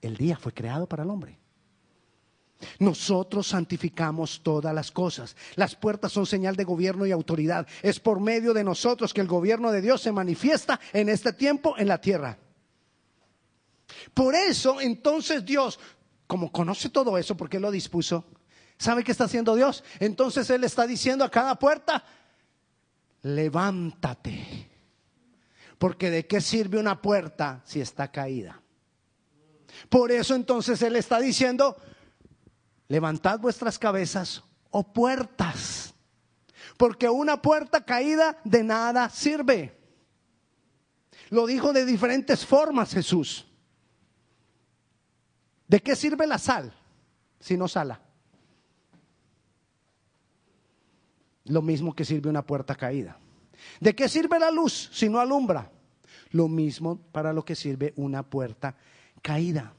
El 0.00 0.16
día 0.16 0.36
fue 0.36 0.52
creado 0.52 0.86
para 0.86 1.02
el 1.02 1.10
hombre. 1.10 1.38
Nosotros 2.78 3.48
santificamos 3.48 4.40
todas 4.42 4.74
las 4.74 4.90
cosas. 4.90 5.36
Las 5.56 5.74
puertas 5.74 6.12
son 6.12 6.26
señal 6.26 6.56
de 6.56 6.64
gobierno 6.64 7.06
y 7.06 7.12
autoridad. 7.12 7.66
Es 7.82 8.00
por 8.00 8.20
medio 8.20 8.54
de 8.54 8.64
nosotros 8.64 9.14
que 9.14 9.20
el 9.20 9.26
gobierno 9.26 9.70
de 9.72 9.82
Dios 9.82 10.00
se 10.00 10.12
manifiesta 10.12 10.80
en 10.92 11.08
este 11.08 11.32
tiempo 11.32 11.74
en 11.78 11.88
la 11.88 12.00
tierra. 12.00 12.38
Por 14.12 14.34
eso 14.34 14.80
entonces 14.80 15.44
Dios, 15.44 15.78
como 16.26 16.50
conoce 16.50 16.88
todo 16.88 17.18
eso, 17.18 17.36
porque 17.36 17.60
lo 17.60 17.70
dispuso, 17.70 18.24
¿sabe 18.78 19.04
qué 19.04 19.12
está 19.12 19.24
haciendo 19.24 19.54
Dios? 19.54 19.84
Entonces 20.00 20.48
Él 20.50 20.64
está 20.64 20.86
diciendo 20.86 21.24
a 21.24 21.30
cada 21.30 21.58
puerta, 21.58 22.04
levántate. 23.22 24.70
Porque 25.78 26.10
de 26.10 26.26
qué 26.26 26.40
sirve 26.40 26.78
una 26.78 27.02
puerta 27.02 27.62
si 27.64 27.80
está 27.80 28.10
caída. 28.10 28.60
Por 29.88 30.12
eso 30.12 30.34
entonces 30.34 30.80
Él 30.82 30.96
está 30.96 31.20
diciendo, 31.20 31.76
levantad 32.94 33.40
vuestras 33.40 33.76
cabezas 33.76 34.38
o 34.70 34.78
oh 34.78 34.92
puertas. 34.92 35.92
Porque 36.76 37.08
una 37.08 37.42
puerta 37.42 37.84
caída 37.84 38.38
de 38.44 38.62
nada 38.62 39.08
sirve. 39.08 39.76
Lo 41.28 41.44
dijo 41.44 41.72
de 41.72 41.84
diferentes 41.86 42.46
formas 42.46 42.92
Jesús. 42.92 43.48
¿De 45.66 45.80
qué 45.80 45.96
sirve 45.96 46.24
la 46.28 46.38
sal 46.38 46.72
si 47.40 47.56
no 47.56 47.66
sala? 47.66 48.00
Lo 51.46 51.62
mismo 51.62 51.96
que 51.96 52.04
sirve 52.04 52.30
una 52.30 52.46
puerta 52.46 52.76
caída. 52.76 53.18
¿De 53.80 53.92
qué 53.96 54.08
sirve 54.08 54.38
la 54.38 54.52
luz 54.52 54.88
si 54.92 55.08
no 55.08 55.18
alumbra? 55.18 55.68
Lo 56.30 56.46
mismo 56.46 57.00
para 57.10 57.32
lo 57.32 57.44
que 57.44 57.56
sirve 57.56 57.92
una 57.96 58.22
puerta 58.22 58.76
caída. 59.20 59.74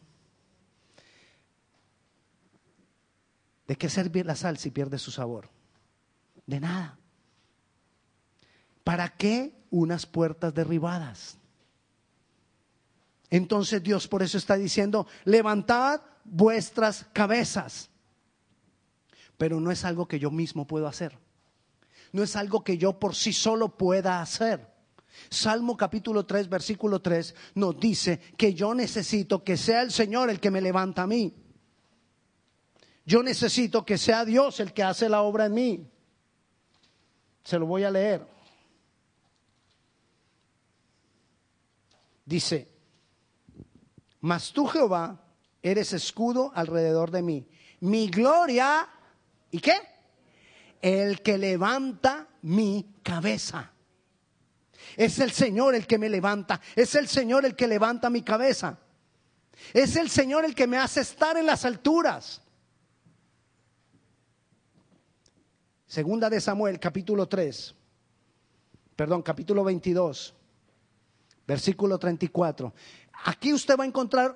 ¿De 3.68 3.76
qué 3.76 3.90
sirve 3.90 4.24
la 4.24 4.36
sal 4.36 4.58
si 4.58 4.72
pierde 4.72 5.00
su 5.00 5.12
sabor? 5.12 5.50
De 6.46 6.60
nada. 6.60 6.98
¿Para 8.84 9.10
qué 9.10 9.54
unas 9.72 10.06
puertas 10.06 10.54
derribadas? 10.54 11.38
Entonces 13.30 13.82
Dios 13.82 14.08
por 14.08 14.22
eso 14.22 14.38
está 14.38 14.56
diciendo, 14.56 15.08
levantad 15.24 16.02
vuestras 16.24 17.06
cabezas. 17.12 17.90
Pero 19.38 19.60
no 19.60 19.72
es 19.72 19.84
algo 19.84 20.08
que 20.08 20.20
yo 20.20 20.32
mismo 20.32 20.68
puedo 20.68 20.88
hacer. 20.88 21.18
No 22.14 22.24
es 22.24 22.36
algo 22.36 22.64
que 22.64 22.78
yo 22.78 23.00
por 23.00 23.16
sí 23.16 23.34
solo 23.34 23.78
pueda 23.78 24.22
hacer. 24.22 24.74
Salmo 25.30 25.76
capítulo 25.76 26.26
3, 26.26 26.50
versículo 26.50 27.02
3 27.02 27.36
nos 27.56 27.80
dice 27.80 28.20
que 28.38 28.54
yo 28.54 28.74
necesito 28.74 29.44
que 29.44 29.58
sea 29.58 29.82
el 29.82 29.92
Señor 29.92 30.30
el 30.30 30.40
que 30.40 30.52
me 30.52 30.62
levanta 30.62 31.04
a 31.04 31.08
mí. 31.08 31.34
Yo 33.06 33.22
necesito 33.22 33.86
que 33.86 33.98
sea 33.98 34.26
Dios 34.26 34.60
el 34.60 34.74
que 34.74 34.84
hace 34.84 35.08
la 35.08 35.22
obra 35.22 35.46
en 35.46 35.54
mí. 35.54 35.92
Se 37.44 37.60
lo 37.60 37.68
voy 37.68 37.84
a 37.84 37.92
leer. 37.92 38.26
Dice, 42.26 42.68
mas 44.22 44.52
tú 44.52 44.66
Jehová 44.66 45.24
eres 45.62 45.94
escudo 45.94 46.52
alrededor 46.56 47.12
de 47.12 47.22
mí. 47.22 47.48
Mi 47.82 48.08
gloria, 48.08 48.90
¿y 49.52 49.60
qué? 49.60 49.76
El 50.82 51.22
que 51.22 51.38
levanta 51.38 52.28
mi 52.42 52.96
cabeza. 53.04 53.72
Es 54.98 55.20
el 55.20 55.32
Señor 55.32 55.76
el 55.76 55.86
que 55.86 56.00
me 56.00 56.10
levanta. 56.10 56.60
Es 56.76 56.96
el 56.96 57.08
Señor 57.08 57.46
el 57.46 57.56
que 57.56 57.68
levanta 57.68 58.10
mi 58.10 58.24
cabeza. 58.24 58.80
Es 59.74 59.96
el 59.96 60.10
Señor 60.10 60.46
el 60.46 60.56
que 60.56 60.66
me 60.66 60.78
hace 60.78 61.02
estar 61.02 61.38
en 61.38 61.46
las 61.46 61.66
alturas. 61.66 62.42
Segunda 65.96 66.30
de 66.30 66.42
Samuel, 66.42 66.78
capítulo 66.78 67.26
3. 67.26 67.74
Perdón, 68.98 69.22
capítulo 69.22 69.64
22, 69.64 70.36
versículo 71.48 71.98
34. 71.98 72.74
Aquí 73.24 73.54
usted 73.54 73.78
va 73.80 73.86
a 73.86 73.88
encontrar 73.88 74.36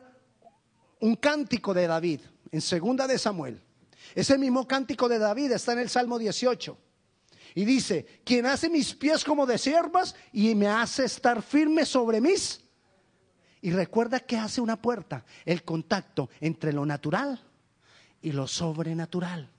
un 1.01 1.18
cántico 1.18 1.74
de 1.74 1.86
David 1.86 2.22
en 2.50 2.62
Segunda 2.62 3.08
de 3.08 3.20
Samuel. 3.20 3.62
Ese 4.16 4.38
mismo 4.38 4.66
cántico 4.66 5.10
de 5.10 5.20
David 5.20 5.51
está 5.51 5.74
en 5.74 5.80
el 5.80 5.89
Salmo 5.89 6.18
18. 6.18 6.78
Y 7.56 7.66
dice, 7.66 8.06
quien 8.24 8.46
hace 8.46 8.70
mis 8.70 8.96
pies 8.96 9.25
como 9.25 9.46
de 9.46 9.58
siervas 9.58 10.16
y 10.32 10.56
me 10.56 10.68
hace 10.68 11.04
estar 11.04 11.42
firme 11.42 11.86
sobre 11.86 12.22
mis. 12.22 12.62
Y 13.60 13.72
recuerda 13.72 14.22
que 14.22 14.38
hace 14.38 14.62
una 14.62 14.82
puerta, 14.82 15.25
el 15.44 15.66
contacto 15.66 16.30
entre 16.39 16.72
lo 16.72 16.86
natural 16.86 17.38
y 18.22 18.32
lo 18.32 18.48
sobrenatural. 18.48 19.59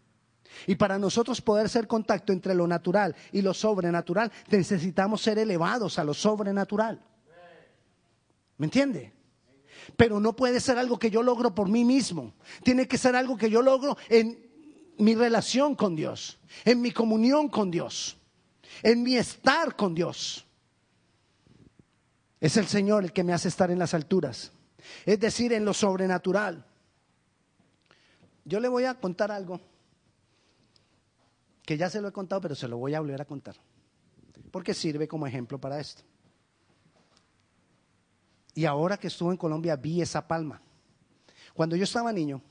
Y 0.67 0.75
para 0.75 0.99
nosotros 0.99 1.41
poder 1.41 1.69
ser 1.69 1.87
contacto 1.87 2.33
entre 2.33 2.55
lo 2.55 2.67
natural 2.67 3.15
y 3.33 3.43
lo 3.43 3.55
sobrenatural, 3.55 4.31
necesitamos 4.49 5.23
ser 5.23 5.39
elevados 5.39 5.99
a 5.99 6.05
lo 6.05 6.15
sobrenatural. 6.15 7.01
¿Me 8.59 8.67
entiende? 8.67 9.13
Pero 9.97 10.21
no 10.21 10.37
puede 10.37 10.61
ser 10.61 10.79
algo 10.79 10.99
que 10.99 11.11
yo 11.11 11.23
logro 11.23 11.55
por 11.55 11.69
mí 11.69 11.85
mismo. 11.85 12.35
Tiene 12.63 12.87
que 12.87 12.99
ser 12.99 13.17
algo 13.17 13.37
que 13.37 13.51
yo 13.51 13.63
logro 13.63 13.97
en 14.09 14.51
mi 14.99 15.15
relación 15.15 15.75
con 15.75 15.97
Dios, 15.97 16.39
en 16.65 16.81
mi 16.81 16.91
comunión 16.91 17.49
con 17.49 17.71
Dios, 17.71 18.19
en 18.83 19.03
mi 19.03 19.17
estar 19.17 19.75
con 19.77 19.95
Dios. 19.95 20.47
Es 22.41 22.57
el 22.57 22.67
Señor 22.67 23.05
el 23.05 23.13
que 23.13 23.25
me 23.25 23.33
hace 23.33 23.49
estar 23.49 23.71
en 23.71 23.79
las 23.79 23.95
alturas, 23.95 24.53
es 25.07 25.21
decir, 25.21 25.53
en 25.53 25.65
lo 25.65 25.75
sobrenatural. 25.75 26.65
Yo 28.45 28.61
le 28.61 28.69
voy 28.69 28.85
a 28.85 28.95
contar 28.95 29.31
algo 29.31 29.61
que 31.71 31.79
ya 31.79 31.89
se 31.89 32.01
lo 32.01 32.09
he 32.09 32.13
contado, 32.13 32.41
pero 32.41 32.57
se 32.57 32.67
lo 32.67 32.79
voy 32.79 32.97
a 32.97 33.01
volver 33.01 33.21
a 33.21 33.25
contar, 33.25 33.55
porque 34.51 34.75
sirve 34.75 35.07
como 35.07 35.25
ejemplo 35.25 35.57
para 35.57 35.79
esto. 35.79 36.03
Y 38.57 38.65
ahora 38.65 38.97
que 38.97 39.07
estuve 39.07 39.31
en 39.31 39.37
Colombia 39.37 39.77
vi 39.77 40.03
esa 40.03 40.27
palma. 40.27 40.61
Cuando 41.55 41.77
yo 41.77 41.85
estaba 41.85 42.13
niño, 42.13 42.43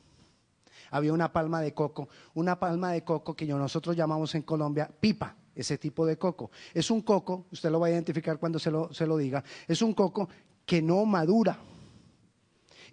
había 0.90 1.12
una 1.12 1.34
palma 1.34 1.60
de 1.60 1.74
coco, 1.74 2.08
una 2.34 2.58
palma 2.58 2.94
de 2.94 3.04
coco 3.04 3.36
que 3.36 3.46
nosotros 3.46 3.94
llamamos 3.94 4.36
en 4.36 4.44
Colombia 4.44 4.90
pipa, 5.02 5.36
ese 5.54 5.78
tipo 5.78 6.06
de 6.06 6.18
coco. 6.18 6.50
Es 6.74 6.90
un 6.90 7.02
coco, 7.02 7.48
usted 7.52 7.70
lo 7.72 7.82
va 7.82 7.88
a 7.88 7.92
identificar 7.92 8.40
cuando 8.40 8.58
se 8.58 8.72
lo, 8.72 8.94
se 8.94 9.06
lo 9.06 9.18
diga, 9.18 9.44
es 9.68 9.82
un 9.82 9.94
coco 9.94 10.30
que 10.66 10.82
no 10.82 11.04
madura 11.04 11.60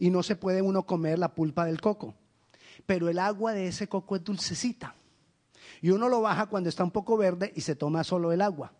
y 0.00 0.10
no 0.10 0.24
se 0.24 0.34
puede 0.34 0.60
uno 0.60 0.84
comer 0.84 1.20
la 1.20 1.32
pulpa 1.32 1.66
del 1.66 1.80
coco. 1.80 2.16
Pero 2.84 3.08
el 3.08 3.20
agua 3.20 3.52
de 3.52 3.68
ese 3.68 3.88
coco 3.88 4.16
es 4.16 4.24
dulcecita. 4.24 4.96
Y 5.82 5.90
uno 5.90 6.08
lo 6.08 6.20
baja 6.20 6.46
cuando 6.46 6.68
está 6.68 6.84
un 6.84 6.90
poco 6.90 7.16
verde 7.16 7.52
y 7.54 7.60
se 7.60 7.76
toma 7.76 8.04
solo 8.04 8.32
el 8.32 8.40
agua, 8.40 8.72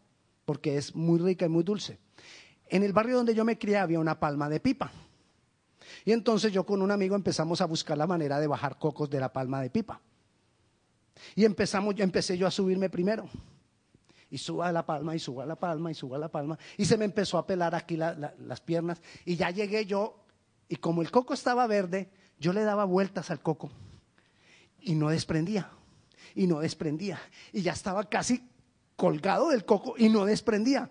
porque 0.44 0.76
es 0.76 0.94
muy 0.94 1.18
rica 1.18 1.46
y 1.46 1.48
muy 1.48 1.64
dulce. 1.64 1.98
En 2.68 2.82
el 2.82 2.92
barrio 2.92 3.16
donde 3.16 3.34
yo 3.34 3.44
me 3.44 3.58
crié 3.58 3.78
había 3.78 4.00
una 4.00 4.18
palma 4.18 4.48
de 4.48 4.60
pipa. 4.60 4.90
Y 6.04 6.12
entonces 6.12 6.52
yo 6.52 6.64
con 6.64 6.82
un 6.82 6.90
amigo 6.90 7.14
empezamos 7.14 7.60
a 7.60 7.66
buscar 7.66 7.96
la 7.96 8.06
manera 8.06 8.40
de 8.40 8.46
bajar 8.46 8.78
cocos 8.78 9.08
de 9.10 9.20
la 9.20 9.32
palma 9.32 9.60
de 9.60 9.70
pipa. 9.70 10.00
Y 11.34 11.44
empezamos, 11.44 11.94
empecé 11.98 12.36
yo 12.36 12.46
a 12.46 12.50
subirme 12.50 12.90
primero. 12.90 13.28
Y 14.28 14.38
suba 14.38 14.72
la 14.72 14.84
palma, 14.84 15.14
y 15.14 15.18
suba 15.18 15.46
la 15.46 15.56
palma, 15.56 15.90
y 15.90 15.94
suba 15.94 16.18
la 16.18 16.28
palma. 16.28 16.58
Y 16.76 16.84
se 16.84 16.96
me 16.96 17.04
empezó 17.04 17.38
a 17.38 17.46
pelar 17.46 17.74
aquí 17.74 17.96
las 17.96 18.60
piernas. 18.60 19.00
Y 19.24 19.36
ya 19.36 19.50
llegué 19.50 19.86
yo, 19.86 20.24
y 20.68 20.76
como 20.76 21.02
el 21.02 21.10
coco 21.10 21.34
estaba 21.34 21.66
verde, 21.66 22.10
yo 22.38 22.52
le 22.52 22.62
daba 22.62 22.84
vueltas 22.84 23.30
al 23.30 23.40
coco. 23.40 23.70
Y 24.80 24.94
no 24.94 25.08
desprendía 25.08 25.70
y 26.34 26.46
no 26.46 26.60
desprendía. 26.60 27.20
Y 27.52 27.62
ya 27.62 27.72
estaba 27.72 28.08
casi 28.08 28.42
colgado 28.96 29.50
del 29.50 29.64
coco 29.64 29.94
y 29.96 30.08
no 30.08 30.24
desprendía. 30.24 30.90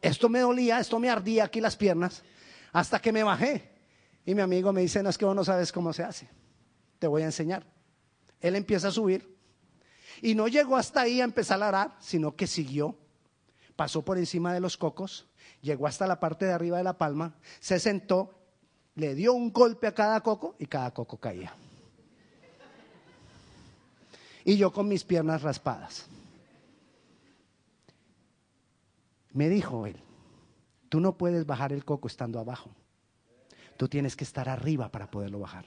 Esto 0.00 0.28
me 0.28 0.40
dolía, 0.40 0.78
esto 0.78 0.98
me 0.98 1.08
ardía 1.08 1.44
aquí 1.44 1.60
las 1.60 1.76
piernas, 1.76 2.22
hasta 2.72 3.00
que 3.00 3.12
me 3.12 3.22
bajé. 3.22 3.72
Y 4.26 4.34
mi 4.34 4.42
amigo 4.42 4.72
me 4.72 4.82
dice, 4.82 5.02
no 5.02 5.08
es 5.08 5.18
que 5.18 5.24
vos 5.24 5.34
no 5.34 5.44
sabes 5.44 5.72
cómo 5.72 5.92
se 5.92 6.02
hace, 6.02 6.28
te 6.98 7.06
voy 7.06 7.22
a 7.22 7.26
enseñar. 7.26 7.66
Él 8.40 8.56
empieza 8.56 8.88
a 8.88 8.90
subir 8.90 9.34
y 10.20 10.34
no 10.34 10.48
llegó 10.48 10.76
hasta 10.76 11.02
ahí 11.02 11.20
a 11.20 11.24
empezar 11.24 11.62
a 11.62 11.68
arar, 11.68 11.96
sino 12.00 12.36
que 12.36 12.46
siguió, 12.46 12.96
pasó 13.76 14.02
por 14.02 14.18
encima 14.18 14.52
de 14.52 14.60
los 14.60 14.76
cocos, 14.76 15.26
llegó 15.62 15.86
hasta 15.86 16.06
la 16.06 16.20
parte 16.20 16.44
de 16.44 16.52
arriba 16.52 16.78
de 16.78 16.84
la 16.84 16.98
palma, 16.98 17.36
se 17.60 17.78
sentó, 17.80 18.38
le 18.94 19.14
dio 19.14 19.32
un 19.32 19.52
golpe 19.52 19.86
a 19.86 19.94
cada 19.94 20.20
coco 20.20 20.54
y 20.58 20.66
cada 20.66 20.92
coco 20.92 21.18
caía 21.18 21.54
y 24.44 24.56
yo 24.56 24.72
con 24.72 24.88
mis 24.88 25.04
piernas 25.04 25.42
raspadas. 25.42 26.06
Me 29.32 29.48
dijo 29.48 29.86
él, 29.86 29.96
tú 30.88 31.00
no 31.00 31.16
puedes 31.16 31.44
bajar 31.46 31.72
el 31.72 31.84
coco 31.84 32.06
estando 32.06 32.38
abajo, 32.38 32.70
tú 33.76 33.88
tienes 33.88 34.14
que 34.14 34.24
estar 34.24 34.48
arriba 34.48 34.90
para 34.90 35.10
poderlo 35.10 35.40
bajar. 35.40 35.66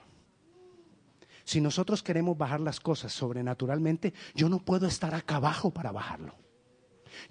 Si 1.44 1.62
nosotros 1.62 2.04
queremos 2.04 2.38
bajar 2.38 2.60
las 2.60 2.80
cosas 2.80 3.14
sobrenaturalmente, 3.14 4.14
yo 4.36 4.50
no 4.50 4.60
puedo 4.60 4.86
estar 4.86 5.16
acá 5.16 5.38
abajo 5.38 5.72
para 5.72 5.92
bajarlo. 5.92 6.36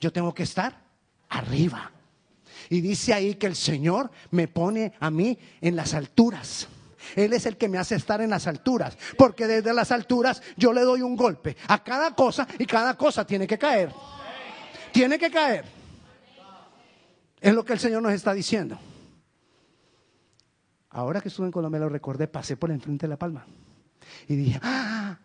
Yo 0.01 0.11
tengo 0.13 0.33
que 0.33 0.43
estar 0.43 0.83
arriba. 1.29 1.93
Y 2.71 2.81
dice 2.81 3.13
ahí 3.13 3.35
que 3.35 3.47
el 3.47 3.57
Señor 3.57 4.11
me 4.31 4.49
pone 4.49 4.95
a 5.01 5.11
mí 5.11 5.39
en 5.61 5.77
las 5.77 5.93
alturas. 5.93 6.67
Él 7.15 7.33
es 7.33 7.47
el 7.47 7.57
que 7.57 7.69
me 7.69 7.79
hace 7.79 7.95
estar 7.95 8.21
en 8.21 8.31
las 8.31 8.47
alturas, 8.47 8.97
porque 9.17 9.47
desde 9.47 9.73
las 9.73 9.93
alturas 9.93 10.43
yo 10.57 10.73
le 10.73 10.83
doy 10.83 11.03
un 11.03 11.17
golpe 11.17 11.57
a 11.69 11.83
cada 11.83 12.15
cosa 12.15 12.47
y 12.59 12.67
cada 12.67 12.97
cosa 12.97 13.27
tiene 13.27 13.47
que 13.47 13.59
caer. 13.59 13.93
Tiene 14.93 15.19
que 15.19 15.31
caer. 15.31 15.65
Es 17.41 17.55
lo 17.55 17.65
que 17.65 17.75
el 17.75 17.79
Señor 17.79 18.03
nos 18.03 18.13
está 18.13 18.33
diciendo. 18.33 18.79
Ahora 20.91 21.21
que 21.21 21.29
estuve 21.29 21.47
en 21.47 21.53
Colombia 21.53 21.81
lo 21.81 21.89
recordé, 21.89 22.27
pasé 22.27 22.57
por 22.57 22.71
enfrente 22.71 23.07
de 23.07 23.11
la 23.11 23.19
palma 23.19 23.47
y 24.27 24.37
dije, 24.37 24.59
ah, 24.63 25.19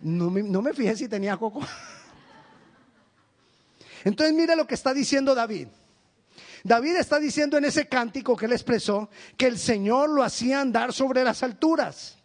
no 0.00 0.30
me, 0.30 0.42
no 0.42 0.62
me 0.62 0.72
fijé 0.72 0.96
si 0.96 1.08
tenía 1.08 1.36
coco. 1.36 1.60
Entonces 4.04 4.34
mire 4.34 4.54
lo 4.54 4.66
que 4.66 4.74
está 4.74 4.94
diciendo 4.94 5.34
David. 5.34 5.68
David 6.64 6.96
está 6.96 7.18
diciendo 7.18 7.56
en 7.56 7.64
ese 7.64 7.88
cántico 7.88 8.36
que 8.36 8.46
él 8.46 8.52
expresó 8.52 9.10
que 9.36 9.46
el 9.46 9.58
Señor 9.58 10.10
lo 10.10 10.22
hacía 10.22 10.60
andar 10.60 10.92
sobre 10.92 11.24
las 11.24 11.42
alturas. 11.42 12.18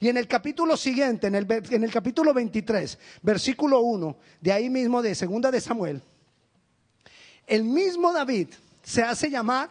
Y 0.00 0.08
en 0.08 0.16
el 0.16 0.28
capítulo 0.28 0.76
siguiente, 0.76 1.26
en 1.26 1.34
el, 1.34 1.90
capítulo 1.90 2.32
23, 2.32 2.98
versículo 3.22 3.80
1, 3.80 4.16
de 4.40 4.52
ahí 4.52 4.70
mismo 4.70 5.02
de 5.02 5.14
segunda 5.14 5.50
de 5.50 5.60
Samuel, 5.60 6.02
el 7.46 7.64
mismo 7.64 8.12
David 8.12 8.48
se 8.82 9.02
hace 9.02 9.30
llamar 9.30 9.70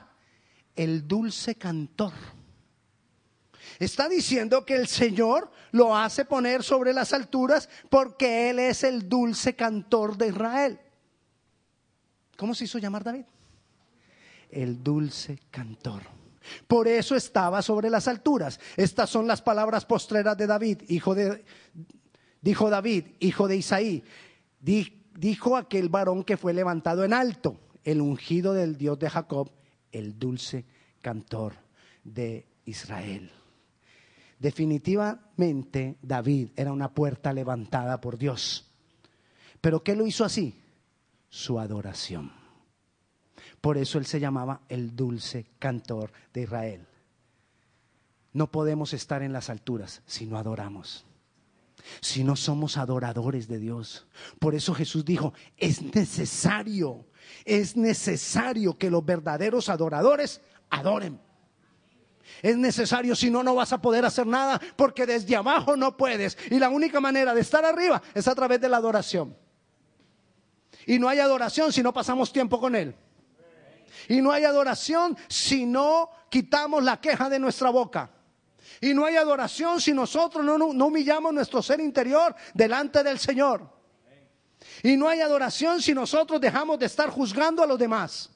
el 0.76 1.08
dulce 1.08 1.56
cantor. 1.56 2.14
Está 3.80 4.08
diciendo 4.08 4.66
que 4.66 4.76
el 4.76 4.88
Señor 4.88 5.52
lo 5.72 5.96
hace 5.96 6.26
poner 6.26 6.64
sobre 6.64 6.94
las 6.94 7.14
alturas 7.14 7.70
porque 7.90 8.50
Él 8.50 8.60
es 8.60 8.84
el 8.84 9.10
dulce 9.10 9.56
cantor 9.56 10.18
de 10.18 10.28
Israel. 10.28 10.80
¿Cómo 12.38 12.54
se 12.54 12.66
hizo 12.66 12.78
llamar 12.78 13.04
David? 13.04 13.26
El 14.54 14.84
dulce 14.84 15.40
cantor. 15.50 16.04
Por 16.68 16.88
eso 16.88 17.16
estaba 17.16 17.62
sobre 17.62 17.90
las 17.90 18.08
alturas. 18.08 18.60
Estas 18.76 19.10
son 19.10 19.28
las 19.28 19.42
palabras 19.42 19.86
postreras 19.86 20.38
de 20.38 20.48
David, 20.48 20.82
hijo 20.90 21.16
de, 21.16 21.44
dijo 22.42 22.70
David, 22.70 23.06
hijo 23.20 23.48
de 23.48 23.58
Isaí. 23.58 24.04
dijo 25.16 25.58
aquel 25.58 25.90
varón 25.90 26.24
que 26.24 26.38
fue 26.38 26.54
levantado 26.54 27.04
en 27.04 27.14
alto, 27.14 27.60
el 27.84 28.02
ungido 28.02 28.54
del 28.54 28.78
Dios 28.78 29.00
de 29.00 29.10
Jacob, 29.10 29.52
el 29.92 30.18
dulce 30.20 30.66
cantor 31.02 31.54
de 32.04 32.46
Israel. 32.66 33.32
Definitivamente 34.40 35.98
David 36.02 36.50
era 36.56 36.74
una 36.74 36.94
puerta 36.94 37.32
levantada 37.32 38.02
por 38.02 38.18
Dios. 38.18 38.70
Pero 39.62 39.84
¿qué 39.84 39.96
lo 39.96 40.06
hizo 40.06 40.26
así? 40.26 40.60
Su 41.30 41.60
adoración. 41.60 42.43
Por 43.64 43.78
eso 43.78 43.98
él 43.98 44.06
se 44.06 44.20
llamaba 44.20 44.60
el 44.68 44.94
dulce 44.94 45.46
cantor 45.58 46.12
de 46.34 46.42
Israel. 46.42 46.86
No 48.34 48.52
podemos 48.52 48.92
estar 48.92 49.24
en 49.24 49.32
las 49.32 49.50
alturas 49.50 50.02
si 50.06 50.26
no 50.26 50.38
adoramos. 50.38 51.06
si 52.02 52.26
no 52.26 52.36
somos 52.36 52.76
adoradores 52.76 53.48
de 53.48 53.60
Dios. 53.60 54.06
Por 54.38 54.54
eso 54.54 54.74
Jesús 54.74 55.06
dijo, 55.06 55.34
es 55.56 55.82
necesario, 55.96 57.06
es 57.46 57.78
necesario 57.78 58.78
que 58.78 58.92
los 58.92 59.06
verdaderos 59.06 59.70
adoradores 59.70 60.42
adoren. 60.70 61.18
Es 62.42 62.58
necesario, 62.58 63.16
si 63.16 63.30
no, 63.30 63.44
no 63.44 63.56
vas 63.56 63.72
a 63.72 63.82
poder 63.82 64.04
hacer 64.04 64.28
nada, 64.28 64.60
porque 64.76 65.06
desde 65.06 65.38
abajo 65.38 65.78
no 65.78 65.96
puedes. 65.96 66.38
Y 66.52 66.60
la 66.60 66.68
única 66.68 67.00
manera 67.00 67.34
de 67.34 67.40
estar 67.40 67.64
arriba 67.64 68.02
es 68.14 68.28
a 68.28 68.36
través 68.36 68.60
de 68.60 68.68
la 68.68 68.76
adoración. 68.76 69.38
Y 70.86 71.00
no 71.00 71.08
hay 71.08 71.20
adoración 71.20 71.72
si 71.72 71.82
no 71.82 71.94
pasamos 71.94 72.34
tiempo 72.34 72.60
con 72.60 72.76
Él. 72.76 72.94
Y 74.08 74.22
no 74.22 74.32
hay 74.32 74.44
adoración 74.44 75.18
si 75.28 75.66
no 75.66 76.10
quitamos 76.30 76.84
la 76.84 77.00
queja 77.00 77.30
de 77.30 77.40
nuestra 77.40 77.70
boca. 77.70 78.10
Y 78.82 78.94
no 78.94 79.06
hay 79.06 79.16
adoración 79.16 79.80
si 79.80 79.94
nosotros 79.94 80.44
no, 80.44 80.56
humillamos 80.86 81.34
nuestro 81.34 81.62
ser 81.62 81.80
interior 81.80 82.36
delante 82.54 83.04
del 83.04 83.20
Señor. 83.20 83.70
Y 84.82 84.98
no 84.98 85.08
hay 85.08 85.22
adoración 85.22 85.82
si 85.82 85.94
nosotros 85.94 86.42
dejamos 86.42 86.80
de 86.80 86.86
estar 86.86 87.10
juzgando 87.10 87.64
a 87.64 87.68
los 87.68 87.80
demás. 87.80 88.30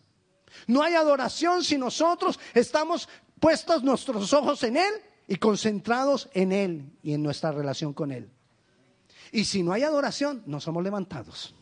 No 0.68 0.82
hay 0.82 0.94
adoración 0.94 1.64
si 1.64 1.78
nosotros 1.78 2.40
estamos 2.54 3.10
puestos 3.40 3.84
nuestros 3.84 4.32
ojos 4.34 4.64
en 4.64 4.78
Él 4.78 4.94
y 5.28 5.36
concentrados 5.36 6.30
en 6.34 6.52
Él 6.52 6.92
y 7.04 7.14
en 7.14 7.24
nuestra 7.24 7.52
relación 7.52 7.94
con 7.94 8.12
Él. 8.12 8.30
Y 9.32 9.46
si 9.46 9.64
no 9.64 9.74
hay 9.74 9.84
adoración, 9.84 10.44
no 10.46 10.60
somos 10.60 10.84
levantados. 10.84 11.54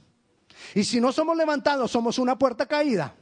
Y 0.73 0.83
si 0.83 1.01
no 1.01 1.11
somos 1.11 1.35
levantados, 1.35 1.91
somos 1.91 2.19
una 2.19 2.37
puerta 2.37 2.65
caída. 2.65 3.15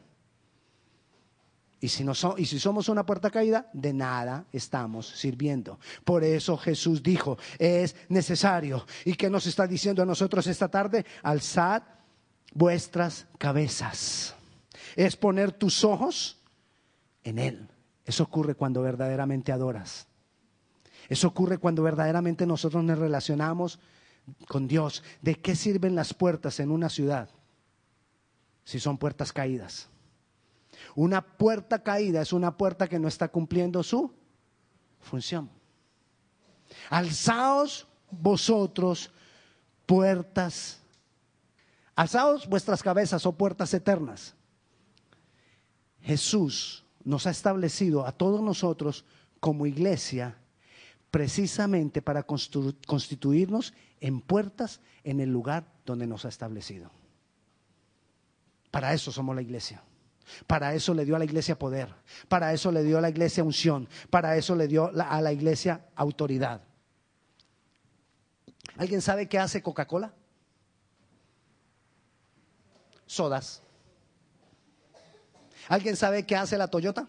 Y 1.83 1.89
si, 1.89 2.05
no 2.05 2.13
y 2.37 2.45
si 2.45 2.59
somos 2.59 2.87
una 2.87 3.05
puerta 3.05 3.29
caída, 3.29 3.69
de 3.73 3.91
nada 3.91 4.45
estamos 4.53 5.05
sirviendo. 5.05 5.79
Por 6.05 6.23
eso 6.23 6.55
Jesús 6.55 7.03
dijo, 7.03 7.37
es 7.59 7.93
necesario. 8.07 8.85
¿Y 9.03 9.15
qué 9.15 9.29
nos 9.29 9.47
está 9.47 9.67
diciendo 9.67 10.01
a 10.01 10.05
nosotros 10.05 10.47
esta 10.47 10.69
tarde? 10.69 11.05
Alzad 11.23 11.83
vuestras 12.53 13.27
cabezas. 13.37 14.33
Es 14.95 15.17
poner 15.17 15.51
tus 15.51 15.83
ojos 15.83 16.37
en 17.21 17.37
Él. 17.37 17.67
Eso 18.05 18.23
ocurre 18.23 18.55
cuando 18.55 18.81
verdaderamente 18.81 19.51
adoras. 19.51 20.07
Eso 21.09 21.27
ocurre 21.27 21.57
cuando 21.57 21.83
verdaderamente 21.83 22.45
nosotros 22.45 22.81
nos 22.81 22.97
relacionamos 22.97 23.81
con 24.47 24.69
Dios. 24.69 25.03
¿De 25.21 25.35
qué 25.35 25.53
sirven 25.53 25.95
las 25.95 26.13
puertas 26.13 26.61
en 26.61 26.71
una 26.71 26.87
ciudad 26.87 27.27
si 28.63 28.79
son 28.79 28.97
puertas 28.97 29.33
caídas? 29.33 29.89
Una 30.95 31.21
puerta 31.21 31.81
caída 31.83 32.21
es 32.21 32.33
una 32.33 32.57
puerta 32.57 32.87
que 32.87 32.99
no 32.99 33.07
está 33.07 33.27
cumpliendo 33.29 33.83
su 33.83 34.13
función. 34.99 35.49
Alzaos 36.89 37.87
vosotros 38.09 39.11
puertas, 39.85 40.81
alzaos 41.95 42.47
vuestras 42.47 42.81
cabezas 42.81 43.25
o 43.25 43.29
oh 43.29 43.33
puertas 43.33 43.73
eternas. 43.73 44.35
Jesús 46.01 46.83
nos 47.03 47.27
ha 47.27 47.31
establecido 47.31 48.05
a 48.05 48.11
todos 48.11 48.41
nosotros 48.41 49.05
como 49.39 49.65
iglesia 49.65 50.37
precisamente 51.11 52.01
para 52.01 52.23
constituirnos 52.23 53.73
en 53.99 54.19
puertas 54.19 54.81
en 55.03 55.19
el 55.19 55.29
lugar 55.29 55.65
donde 55.85 56.07
nos 56.07 56.25
ha 56.25 56.29
establecido. 56.29 56.89
Para 58.71 58.93
eso 58.93 59.11
somos 59.11 59.35
la 59.35 59.43
iglesia. 59.43 59.83
Para 60.47 60.73
eso 60.73 60.93
le 60.93 61.05
dio 61.05 61.15
a 61.15 61.19
la 61.19 61.25
iglesia 61.25 61.57
poder, 61.57 61.93
para 62.27 62.53
eso 62.53 62.71
le 62.71 62.83
dio 62.83 62.97
a 62.97 63.01
la 63.01 63.09
iglesia 63.09 63.43
unción, 63.43 63.87
para 64.09 64.37
eso 64.37 64.55
le 64.55 64.67
dio 64.67 64.91
a 64.95 65.21
la 65.21 65.31
iglesia 65.33 65.85
autoridad. 65.95 66.61
¿Alguien 68.77 69.01
sabe 69.01 69.27
qué 69.27 69.37
hace 69.37 69.61
Coca-Cola? 69.61 70.13
Sodas. 73.05 73.61
¿Alguien 75.67 75.95
sabe 75.95 76.25
qué 76.25 76.35
hace 76.35 76.57
la 76.57 76.67
Toyota? 76.67 77.07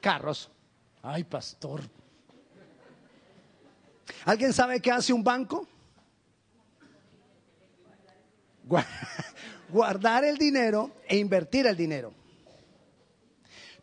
Carros. 0.00 0.50
Ay, 1.02 1.24
pastor. 1.24 1.82
¿Alguien 4.24 4.52
sabe 4.52 4.80
qué 4.80 4.90
hace 4.90 5.12
un 5.12 5.22
banco? 5.22 5.68
Guardar 9.68 10.24
el 10.24 10.36
dinero 10.36 10.90
e 11.06 11.16
invertir 11.16 11.66
el 11.66 11.76
dinero. 11.76 12.12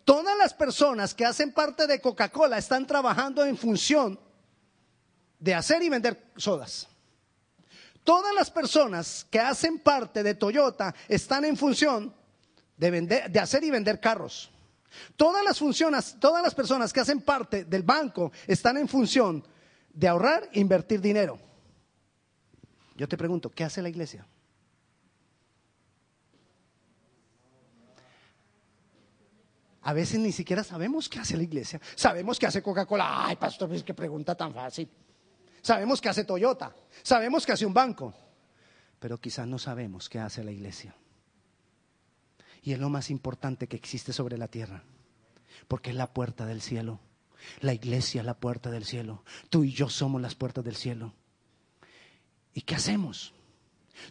Todas 0.03 0.37
las 0.37 0.53
personas 0.53 1.13
que 1.13 1.25
hacen 1.25 1.51
parte 1.51 1.87
de 1.87 2.01
Coca-Cola 2.01 2.57
están 2.57 2.87
trabajando 2.87 3.45
en 3.45 3.55
función 3.55 4.19
de 5.39 5.53
hacer 5.53 5.81
y 5.83 5.89
vender 5.89 6.31
sodas. 6.35 6.87
Todas 8.03 8.33
las 8.33 8.49
personas 8.49 9.27
que 9.29 9.39
hacen 9.39 9.79
parte 9.79 10.23
de 10.23 10.33
Toyota 10.33 10.93
están 11.07 11.45
en 11.45 11.55
función 11.55 12.13
de, 12.77 12.91
vender, 12.91 13.29
de 13.29 13.39
hacer 13.39 13.63
y 13.63 13.69
vender 13.69 13.99
carros. 13.99 14.49
Todas 15.15 15.43
las 15.43 15.59
funciones, 15.59 16.17
todas 16.19 16.43
las 16.43 16.55
personas 16.55 16.91
que 16.91 16.99
hacen 16.99 17.21
parte 17.21 17.63
del 17.63 17.83
banco 17.83 18.31
están 18.47 18.77
en 18.77 18.87
función 18.87 19.43
de 19.93 20.07
ahorrar 20.07 20.49
e 20.51 20.59
invertir 20.59 20.99
dinero. 20.99 21.39
Yo 22.95 23.07
te 23.07 23.17
pregunto, 23.17 23.49
¿qué 23.49 23.63
hace 23.63 23.81
la 23.81 23.89
iglesia? 23.89 24.25
A 29.83 29.93
veces 29.93 30.19
ni 30.19 30.31
siquiera 30.31 30.63
sabemos 30.63 31.09
qué 31.09 31.19
hace 31.19 31.35
la 31.35 31.43
iglesia. 31.43 31.81
Sabemos 31.95 32.37
que 32.37 32.45
hace 32.45 32.61
Coca-Cola. 32.61 33.25
Ay, 33.25 33.35
pastor, 33.35 33.73
es 33.73 33.83
que 33.83 33.93
pregunta 33.93 34.35
tan 34.35 34.53
fácil. 34.53 34.87
Sabemos 35.61 35.99
que 35.99 36.09
hace 36.09 36.23
Toyota. 36.23 36.75
Sabemos 37.01 37.45
que 37.45 37.51
hace 37.51 37.65
un 37.65 37.73
banco. 37.73 38.13
Pero 38.99 39.19
quizás 39.19 39.47
no 39.47 39.57
sabemos 39.57 40.07
qué 40.07 40.19
hace 40.19 40.43
la 40.43 40.51
iglesia. 40.51 40.95
Y 42.61 42.73
es 42.73 42.79
lo 42.79 42.89
más 42.89 43.09
importante 43.09 43.67
que 43.67 43.75
existe 43.75 44.13
sobre 44.13 44.37
la 44.37 44.47
tierra. 44.47 44.83
Porque 45.67 45.89
es 45.89 45.95
la 45.95 46.13
puerta 46.13 46.45
del 46.45 46.61
cielo. 46.61 46.99
La 47.59 47.73
iglesia 47.73 48.21
es 48.21 48.25
la 48.25 48.35
puerta 48.35 48.69
del 48.69 48.85
cielo. 48.85 49.23
Tú 49.49 49.63
y 49.63 49.71
yo 49.71 49.89
somos 49.89 50.21
las 50.21 50.35
puertas 50.35 50.63
del 50.63 50.75
cielo. 50.75 51.13
¿Y 52.53 52.61
qué 52.61 52.75
hacemos? 52.75 53.33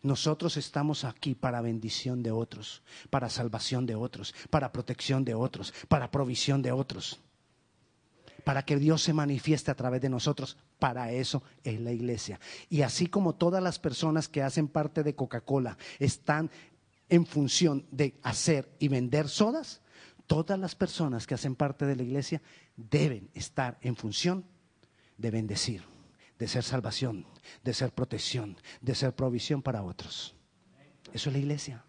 Nosotros 0.03 0.57
estamos 0.57 1.05
aquí 1.05 1.35
para 1.35 1.61
bendición 1.61 2.23
de 2.23 2.31
otros, 2.31 2.83
para 3.11 3.29
salvación 3.29 3.87
de 3.87 3.95
otros, 3.95 4.35
para 4.51 4.73
protección 4.73 5.25
de 5.25 5.35
otros, 5.35 5.73
para 5.89 6.11
provisión 6.11 6.63
de 6.63 6.73
otros, 6.73 7.21
para 8.45 8.65
que 8.65 8.77
Dios 8.77 9.03
se 9.03 9.13
manifieste 9.13 9.71
a 9.71 9.75
través 9.75 10.01
de 10.01 10.09
nosotros. 10.09 10.57
Para 10.79 11.13
eso 11.13 11.43
es 11.63 11.81
la 11.81 11.93
iglesia. 11.93 12.41
Y 12.69 12.83
así 12.83 13.07
como 13.07 13.35
todas 13.35 13.63
las 13.63 13.79
personas 13.79 14.29
que 14.29 14.43
hacen 14.43 14.69
parte 14.69 15.03
de 15.03 15.15
Coca-Cola 15.15 15.77
están 15.99 16.51
en 17.09 17.27
función 17.27 17.87
de 17.91 18.19
hacer 18.23 18.71
y 18.79 18.89
vender 18.89 19.29
sodas, 19.29 19.83
todas 20.27 20.59
las 20.59 20.75
personas 20.75 21.27
que 21.27 21.35
hacen 21.35 21.57
parte 21.57 21.87
de 21.87 21.97
la 21.97 22.03
iglesia 22.03 22.41
deben 22.77 23.29
estar 23.35 23.79
en 23.83 23.97
función 23.97 24.45
de 25.19 25.31
bendecir 25.31 25.83
de 26.41 26.49
ser 26.49 26.65
salvación, 26.65 27.27
de 27.63 27.75
ser 27.75 27.93
protección, 27.93 28.57
de 28.81 28.95
ser 28.95 29.15
provisión 29.15 29.61
para 29.61 29.83
otros. 29.83 30.35
Eso 31.13 31.29
es 31.29 31.35
la 31.35 31.39
iglesia. 31.39 31.85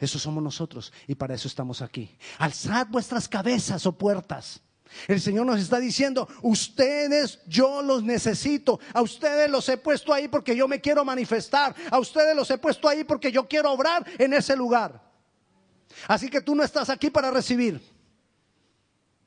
Eso 0.00 0.18
somos 0.18 0.42
nosotros 0.42 0.92
y 1.08 1.16
para 1.16 1.34
eso 1.34 1.48
estamos 1.48 1.82
aquí. 1.82 2.16
Alzad 2.38 2.86
vuestras 2.86 3.28
cabezas 3.28 3.84
o 3.86 3.88
oh 3.88 3.98
puertas. 3.98 4.60
El 5.08 5.20
Señor 5.20 5.44
nos 5.44 5.60
está 5.60 5.80
diciendo, 5.80 6.28
ustedes 6.42 7.40
yo 7.46 7.82
los 7.82 8.04
necesito, 8.04 8.78
a 8.92 9.02
ustedes 9.02 9.50
los 9.50 9.68
he 9.68 9.76
puesto 9.76 10.12
ahí 10.12 10.28
porque 10.28 10.54
yo 10.54 10.68
me 10.68 10.80
quiero 10.80 11.04
manifestar, 11.04 11.74
a 11.90 11.98
ustedes 11.98 12.34
los 12.36 12.48
he 12.50 12.58
puesto 12.58 12.88
ahí 12.88 13.02
porque 13.02 13.32
yo 13.32 13.48
quiero 13.48 13.72
obrar 13.72 14.04
en 14.18 14.34
ese 14.34 14.54
lugar. 14.56 15.02
Así 16.06 16.28
que 16.28 16.40
tú 16.40 16.54
no 16.54 16.62
estás 16.62 16.90
aquí 16.90 17.10
para 17.10 17.30
recibir, 17.30 17.80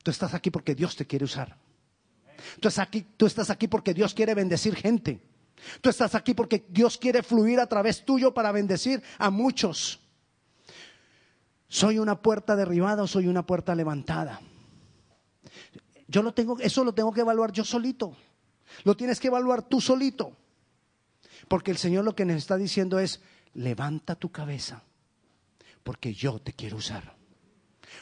tú 0.04 0.12
estás 0.12 0.34
aquí 0.34 0.49
porque 0.49 0.73
Dios 0.73 0.95
te 0.95 1.06
quiere 1.06 1.26
usar. 1.26 1.58
Tú 2.60 2.68
estás 2.68 2.88
aquí, 2.88 3.06
tú 3.18 3.26
estás 3.26 3.50
aquí 3.50 3.68
porque 3.68 3.94
Dios 3.94 4.14
quiere 4.14 4.34
bendecir 4.34 4.76
gente. 4.76 5.22
Tú 5.82 5.90
estás 5.90 6.16
aquí 6.16 6.34
porque 6.34 6.66
Dios 6.70 6.98
quiere 6.98 7.24
fluir 7.24 7.60
a 7.60 7.68
través 7.68 8.04
tuyo 8.04 8.34
para 8.34 8.52
bendecir 8.52 9.02
a 9.18 9.30
muchos. 9.30 10.00
¿Soy 11.68 12.00
una 12.00 12.22
puerta 12.22 12.56
derribada 12.56 13.04
o 13.04 13.08
soy 13.08 13.28
una 13.28 13.46
puerta 13.46 13.74
levantada? 13.74 14.42
Yo 16.08 16.22
lo 16.22 16.34
tengo, 16.34 16.60
eso 16.60 16.84
lo 16.84 16.94
tengo 16.94 17.12
que 17.12 17.22
evaluar 17.22 17.52
yo 17.52 17.64
solito. 17.64 18.16
Lo 18.84 18.96
tienes 18.96 19.20
que 19.20 19.28
evaluar 19.28 19.64
tú 19.64 19.82
solito. 19.82 20.38
Porque 21.48 21.72
el 21.72 21.78
Señor 21.78 22.06
lo 22.06 22.16
que 22.16 22.26
nos 22.26 22.38
está 22.38 22.58
diciendo 22.58 23.00
es, 23.00 23.22
levanta 23.54 24.16
tu 24.16 24.32
cabeza, 24.32 24.84
porque 25.84 26.14
yo 26.14 26.40
te 26.40 26.54
quiero 26.54 26.78
usar. 26.78 27.16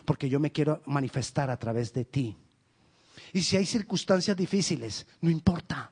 Porque 0.05 0.29
yo 0.29 0.39
me 0.39 0.51
quiero 0.51 0.81
manifestar 0.85 1.49
a 1.49 1.57
través 1.57 1.93
de 1.93 2.05
ti. 2.05 2.37
Y 3.33 3.41
si 3.41 3.57
hay 3.57 3.65
circunstancias 3.65 4.35
difíciles, 4.35 5.07
no 5.21 5.29
importa. 5.29 5.91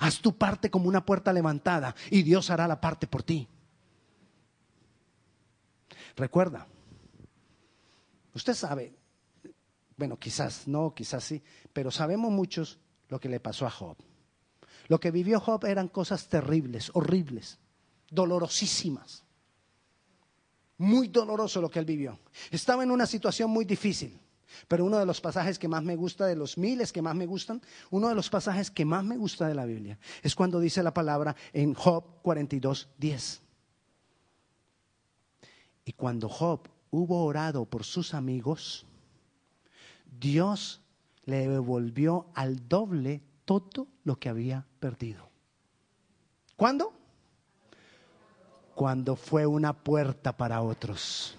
Haz 0.00 0.20
tu 0.20 0.36
parte 0.36 0.70
como 0.70 0.88
una 0.88 1.04
puerta 1.04 1.32
levantada 1.32 1.94
y 2.10 2.22
Dios 2.22 2.50
hará 2.50 2.66
la 2.66 2.80
parte 2.80 3.06
por 3.06 3.22
ti. 3.22 3.48
Recuerda, 6.16 6.66
usted 8.32 8.54
sabe, 8.54 8.94
bueno, 9.96 10.18
quizás 10.18 10.66
no, 10.66 10.94
quizás 10.94 11.24
sí, 11.24 11.42
pero 11.72 11.90
sabemos 11.90 12.30
muchos 12.30 12.78
lo 13.08 13.20
que 13.20 13.28
le 13.28 13.40
pasó 13.40 13.66
a 13.66 13.70
Job. 13.70 13.96
Lo 14.88 14.98
que 15.00 15.10
vivió 15.10 15.40
Job 15.40 15.64
eran 15.66 15.88
cosas 15.88 16.28
terribles, 16.28 16.90
horribles, 16.94 17.58
dolorosísimas. 18.08 19.24
Muy 20.78 21.08
doloroso 21.08 21.60
lo 21.60 21.70
que 21.70 21.78
él 21.78 21.84
vivió. 21.84 22.18
Estaba 22.50 22.82
en 22.82 22.90
una 22.90 23.06
situación 23.06 23.50
muy 23.50 23.64
difícil. 23.64 24.18
Pero 24.68 24.84
uno 24.84 24.98
de 24.98 25.06
los 25.06 25.20
pasajes 25.20 25.58
que 25.58 25.68
más 25.68 25.82
me 25.82 25.96
gusta, 25.96 26.26
de 26.26 26.36
los 26.36 26.58
miles 26.58 26.92
que 26.92 27.02
más 27.02 27.14
me 27.14 27.26
gustan, 27.26 27.60
uno 27.90 28.08
de 28.08 28.14
los 28.14 28.30
pasajes 28.30 28.70
que 28.70 28.84
más 28.84 29.04
me 29.04 29.16
gusta 29.16 29.48
de 29.48 29.54
la 29.54 29.64
Biblia 29.64 29.98
es 30.22 30.34
cuando 30.34 30.60
dice 30.60 30.82
la 30.82 30.94
palabra 30.94 31.36
en 31.52 31.74
Job 31.74 32.04
42, 32.22 32.88
10. 32.98 33.42
Y 35.84 35.92
cuando 35.92 36.28
Job 36.28 36.68
hubo 36.90 37.24
orado 37.24 37.64
por 37.64 37.84
sus 37.84 38.14
amigos, 38.14 38.86
Dios 40.18 40.80
le 41.24 41.48
devolvió 41.48 42.26
al 42.34 42.68
doble 42.68 43.22
todo 43.44 43.86
lo 44.04 44.18
que 44.18 44.28
había 44.28 44.66
perdido. 44.80 45.28
¿Cuándo? 46.56 46.92
Cuando 48.74 49.16
fue 49.16 49.46
una 49.46 49.72
puerta 49.72 50.36
para 50.36 50.62
otros 50.62 51.36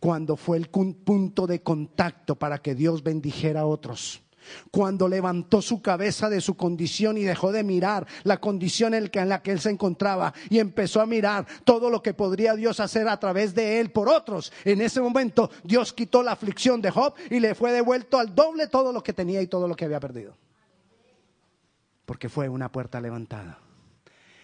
cuando 0.00 0.36
fue 0.36 0.56
el 0.56 0.68
punto 0.68 1.46
de 1.46 1.62
contacto 1.62 2.36
para 2.36 2.58
que 2.58 2.74
Dios 2.74 3.02
bendijera 3.02 3.60
a 3.60 3.66
otros. 3.66 4.22
Cuando 4.70 5.08
levantó 5.08 5.62
su 5.62 5.80
cabeza 5.80 6.28
de 6.28 6.40
su 6.40 6.56
condición 6.56 7.16
y 7.16 7.22
dejó 7.22 7.52
de 7.52 7.62
mirar 7.62 8.06
la 8.24 8.38
condición 8.38 8.94
en 8.94 9.10
la 9.28 9.42
que 9.42 9.52
él 9.52 9.60
se 9.60 9.70
encontraba 9.70 10.34
y 10.50 10.58
empezó 10.58 11.00
a 11.00 11.06
mirar 11.06 11.46
todo 11.64 11.90
lo 11.90 12.02
que 12.02 12.14
podría 12.14 12.54
Dios 12.54 12.80
hacer 12.80 13.08
a 13.08 13.20
través 13.20 13.54
de 13.54 13.80
él 13.80 13.90
por 13.90 14.08
otros. 14.08 14.52
En 14.64 14.80
ese 14.80 15.00
momento 15.00 15.50
Dios 15.62 15.92
quitó 15.92 16.22
la 16.22 16.32
aflicción 16.32 16.82
de 16.82 16.90
Job 16.90 17.14
y 17.30 17.40
le 17.40 17.54
fue 17.54 17.72
devuelto 17.72 18.18
al 18.18 18.34
doble 18.34 18.66
todo 18.66 18.92
lo 18.92 19.02
que 19.02 19.12
tenía 19.12 19.40
y 19.40 19.46
todo 19.46 19.68
lo 19.68 19.76
que 19.76 19.84
había 19.84 20.00
perdido. 20.00 20.36
Porque 22.04 22.28
fue 22.28 22.48
una 22.48 22.70
puerta 22.70 23.00
levantada. 23.00 23.58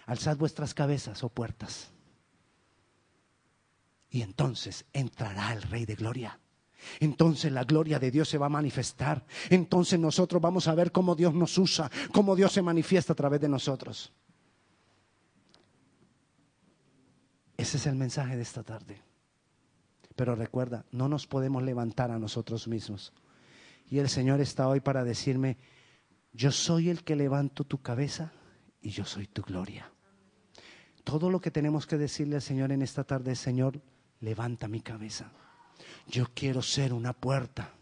Alzad 0.07 0.37
vuestras 0.37 0.75
cabezas, 0.75 1.23
oh 1.25 1.29
puertas 1.29 1.91
y 4.11 4.23
entonces 4.23 4.87
entrará 4.93 5.53
el 5.53 5.63
Rey 5.63 5.85
de 5.85 5.95
Gloria. 5.95 6.39
Entonces 7.01 7.53
la 7.53 7.65
gloria 7.65 7.99
de 7.99 8.11
Dios 8.11 8.29
se 8.29 8.39
va 8.39 8.47
a 8.47 8.51
manifestar. 8.51 9.25
Entonces 9.51 9.99
nosotros 9.99 10.41
vamos 10.41 10.69
a 10.69 10.75
ver 10.75 10.93
cómo 10.93 11.15
Dios 11.15 11.35
nos 11.35 11.59
usa, 11.59 11.91
cómo 12.13 12.37
Dios 12.37 12.53
se 12.53 12.63
manifiesta 12.63 13.13
a 13.13 13.17
través 13.17 13.41
de 13.41 13.49
nosotros. 13.49 14.13
Ese 17.57 17.77
es 17.77 17.87
el 17.87 17.97
mensaje 17.97 18.37
de 18.37 18.43
esta 18.43 18.63
tarde. 18.63 19.03
Pero 20.15 20.35
recuerda, 20.35 20.85
no 20.93 21.09
nos 21.09 21.27
podemos 21.27 21.63
levantar 21.63 22.11
a 22.11 22.19
nosotros 22.19 22.69
mismos. 22.69 23.13
Y 23.91 23.99
el 23.99 24.09
Señor 24.09 24.41
está 24.41 24.69
hoy 24.69 24.81
para 24.81 25.05
decirme, 25.05 25.59
yo 26.33 26.53
soy 26.53 26.89
el 26.89 27.05
que 27.05 27.17
levanto 27.17 27.65
tu 27.65 27.83
cabeza 27.83 28.33
y 28.81 28.91
yo 28.91 29.05
soy 29.05 29.27
tu 29.27 29.43
gloria. 29.43 29.91
Todo 31.05 31.31
lo 31.31 31.41
que 31.41 31.51
tenemos 31.51 31.87
que 31.87 31.99
decirle 31.99 32.37
al 32.37 32.43
Señor 32.43 32.71
en 32.71 32.83
esta 32.83 33.03
tarde 33.05 33.35
Señor, 33.35 33.81
levanta 34.21 34.69
mi 34.69 34.81
cabeza. 34.81 35.31
Yo 36.07 36.27
quiero 36.35 36.63
ser 36.63 36.93
una 36.93 37.13
puerta, 37.13 37.73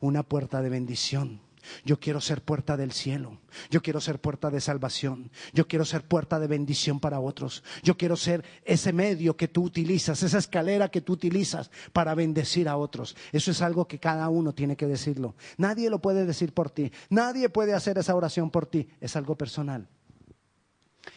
una 0.00 0.22
puerta 0.22 0.62
de 0.62 0.68
bendición. 0.68 1.40
Yo 1.84 1.98
quiero 1.98 2.20
ser 2.20 2.42
puerta 2.42 2.76
del 2.76 2.92
cielo. 2.92 3.38
Yo 3.70 3.82
quiero 3.82 4.00
ser 4.00 4.20
puerta 4.20 4.50
de 4.50 4.60
salvación. 4.60 5.30
Yo 5.52 5.66
quiero 5.66 5.84
ser 5.84 6.06
puerta 6.06 6.38
de 6.38 6.46
bendición 6.46 7.00
para 7.00 7.20
otros. 7.20 7.62
Yo 7.82 7.96
quiero 7.96 8.16
ser 8.16 8.44
ese 8.64 8.92
medio 8.92 9.36
que 9.36 9.48
tú 9.48 9.64
utilizas, 9.64 10.22
esa 10.22 10.38
escalera 10.38 10.90
que 10.90 11.00
tú 11.00 11.14
utilizas 11.14 11.70
para 11.92 12.14
bendecir 12.14 12.68
a 12.68 12.76
otros. 12.76 13.16
Eso 13.32 13.50
es 13.50 13.62
algo 13.62 13.88
que 13.88 13.98
cada 13.98 14.28
uno 14.28 14.54
tiene 14.54 14.76
que 14.76 14.86
decirlo. 14.86 15.34
Nadie 15.56 15.90
lo 15.90 16.00
puede 16.00 16.26
decir 16.26 16.52
por 16.52 16.70
ti. 16.70 16.92
Nadie 17.08 17.48
puede 17.48 17.74
hacer 17.74 17.98
esa 17.98 18.14
oración 18.14 18.50
por 18.50 18.66
ti. 18.66 18.88
Es 19.00 19.16
algo 19.16 19.36
personal. 19.36 19.88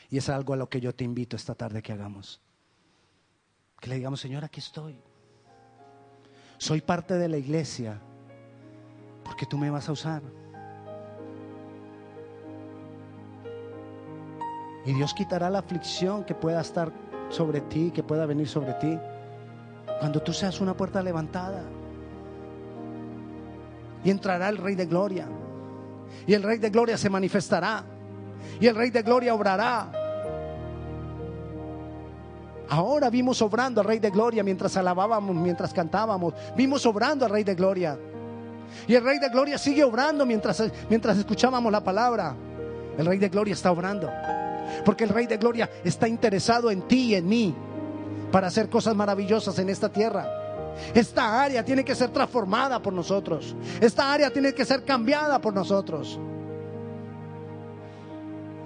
Y 0.09 0.17
es 0.17 0.29
algo 0.29 0.53
a 0.53 0.57
lo 0.57 0.69
que 0.69 0.79
yo 0.79 0.95
te 0.95 1.03
invito 1.03 1.35
esta 1.35 1.55
tarde 1.55 1.81
que 1.81 1.91
hagamos. 1.91 2.41
Que 3.79 3.89
le 3.89 3.95
digamos, 3.95 4.19
Señor, 4.19 4.43
aquí 4.43 4.59
estoy. 4.59 4.99
Soy 6.57 6.81
parte 6.81 7.15
de 7.15 7.27
la 7.27 7.37
iglesia 7.37 7.99
porque 9.23 9.45
tú 9.45 9.57
me 9.57 9.69
vas 9.69 9.87
a 9.89 9.91
usar. 9.91 10.21
Y 14.85 14.93
Dios 14.93 15.13
quitará 15.13 15.49
la 15.49 15.59
aflicción 15.59 16.23
que 16.23 16.33
pueda 16.33 16.61
estar 16.61 16.91
sobre 17.29 17.59
ti, 17.61 17.91
que 17.91 18.03
pueda 18.03 18.25
venir 18.25 18.47
sobre 18.47 18.73
ti, 18.75 18.97
cuando 19.99 20.21
tú 20.21 20.31
seas 20.31 20.61
una 20.61 20.75
puerta 20.75 21.03
levantada. 21.03 21.61
Y 24.03 24.09
entrará 24.09 24.47
el 24.47 24.57
Rey 24.57 24.75
de 24.75 24.85
Gloria. 24.85 25.27
Y 26.25 26.33
el 26.33 26.41
Rey 26.41 26.57
de 26.57 26.69
Gloria 26.69 26.97
se 26.97 27.09
manifestará. 27.09 27.83
Y 28.61 28.67
el 28.67 28.75
Rey 28.75 28.89
de 28.89 29.01
Gloria 29.01 29.33
obrará. 29.33 29.91
Ahora 32.69 33.09
vimos 33.09 33.41
obrando 33.41 33.81
al 33.81 33.87
Rey 33.87 33.99
de 33.99 34.09
Gloria 34.09 34.43
mientras 34.43 34.75
alabábamos, 34.77 35.35
mientras 35.35 35.73
cantábamos. 35.73 36.33
Vimos 36.55 36.85
obrando 36.85 37.25
al 37.25 37.31
Rey 37.31 37.43
de 37.43 37.55
Gloria. 37.55 37.97
Y 38.87 38.95
el 38.95 39.03
Rey 39.03 39.19
de 39.19 39.29
Gloria 39.29 39.57
sigue 39.57 39.83
obrando 39.83 40.25
mientras, 40.25 40.61
mientras 40.89 41.17
escuchábamos 41.17 41.71
la 41.71 41.83
palabra. 41.83 42.35
El 42.97 43.05
Rey 43.05 43.17
de 43.17 43.29
Gloria 43.29 43.53
está 43.53 43.71
obrando. 43.71 44.09
Porque 44.83 45.05
el 45.05 45.09
Rey 45.09 45.27
de 45.27 45.37
Gloria 45.37 45.69
está 45.83 46.07
interesado 46.07 46.69
en 46.69 46.81
ti 46.81 47.11
y 47.11 47.15
en 47.15 47.27
mí 47.27 47.55
para 48.31 48.47
hacer 48.47 48.69
cosas 48.69 48.95
maravillosas 48.95 49.57
en 49.59 49.69
esta 49.69 49.89
tierra. 49.89 50.27
Esta 50.93 51.41
área 51.41 51.63
tiene 51.63 51.83
que 51.83 51.95
ser 51.95 52.09
transformada 52.09 52.81
por 52.81 52.93
nosotros. 52.93 53.55
Esta 53.79 54.11
área 54.11 54.29
tiene 54.29 54.53
que 54.53 54.65
ser 54.65 54.83
cambiada 54.83 55.39
por 55.39 55.53
nosotros. 55.53 56.19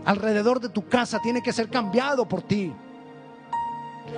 Alrededor 0.03 0.59
de 0.59 0.69
tu 0.69 0.87
casa 0.87 1.19
tiene 1.21 1.41
que 1.41 1.53
ser 1.53 1.69
cambiado 1.69 2.27
por 2.27 2.41
ti. 2.41 2.73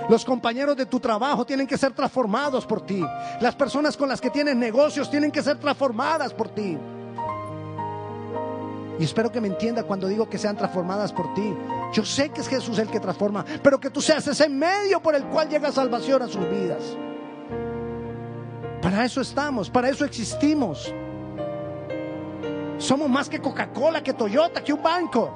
Los 0.08 0.24
compañeros 0.24 0.76
de 0.76 0.86
tu 0.86 1.00
trabajo 1.00 1.44
tienen 1.44 1.66
que 1.66 1.78
ser 1.78 1.92
transformados 1.92 2.66
por 2.66 2.84
ti. 2.84 3.04
Las 3.40 3.54
personas 3.54 3.96
con 3.96 4.08
las 4.08 4.20
que 4.20 4.30
tienes 4.30 4.56
negocios 4.56 5.10
tienen 5.10 5.30
que 5.30 5.42
ser 5.42 5.58
transformadas 5.58 6.34
por 6.34 6.48
ti. 6.48 6.76
Y 8.98 9.04
espero 9.04 9.32
que 9.32 9.40
me 9.40 9.48
entienda 9.48 9.82
cuando 9.82 10.06
digo 10.06 10.28
que 10.28 10.38
sean 10.38 10.56
transformadas 10.56 11.12
por 11.12 11.32
ti. 11.34 11.54
Yo 11.92 12.04
sé 12.04 12.30
que 12.30 12.40
es 12.40 12.48
Jesús 12.48 12.78
el 12.78 12.88
que 12.88 13.00
transforma, 13.00 13.44
pero 13.62 13.80
que 13.80 13.90
tú 13.90 14.00
seas 14.00 14.26
ese 14.26 14.48
medio 14.48 15.00
por 15.00 15.14
el 15.14 15.24
cual 15.24 15.48
llega 15.48 15.72
salvación 15.72 16.22
a 16.22 16.28
sus 16.28 16.48
vidas. 16.48 16.96
Para 18.80 19.04
eso 19.04 19.20
estamos, 19.20 19.70
para 19.70 19.88
eso 19.88 20.04
existimos. 20.04 20.92
Somos 22.78 23.08
más 23.08 23.28
que 23.28 23.40
Coca-Cola, 23.40 24.02
que 24.02 24.12
Toyota, 24.12 24.62
que 24.62 24.72
un 24.72 24.82
banco. 24.82 25.32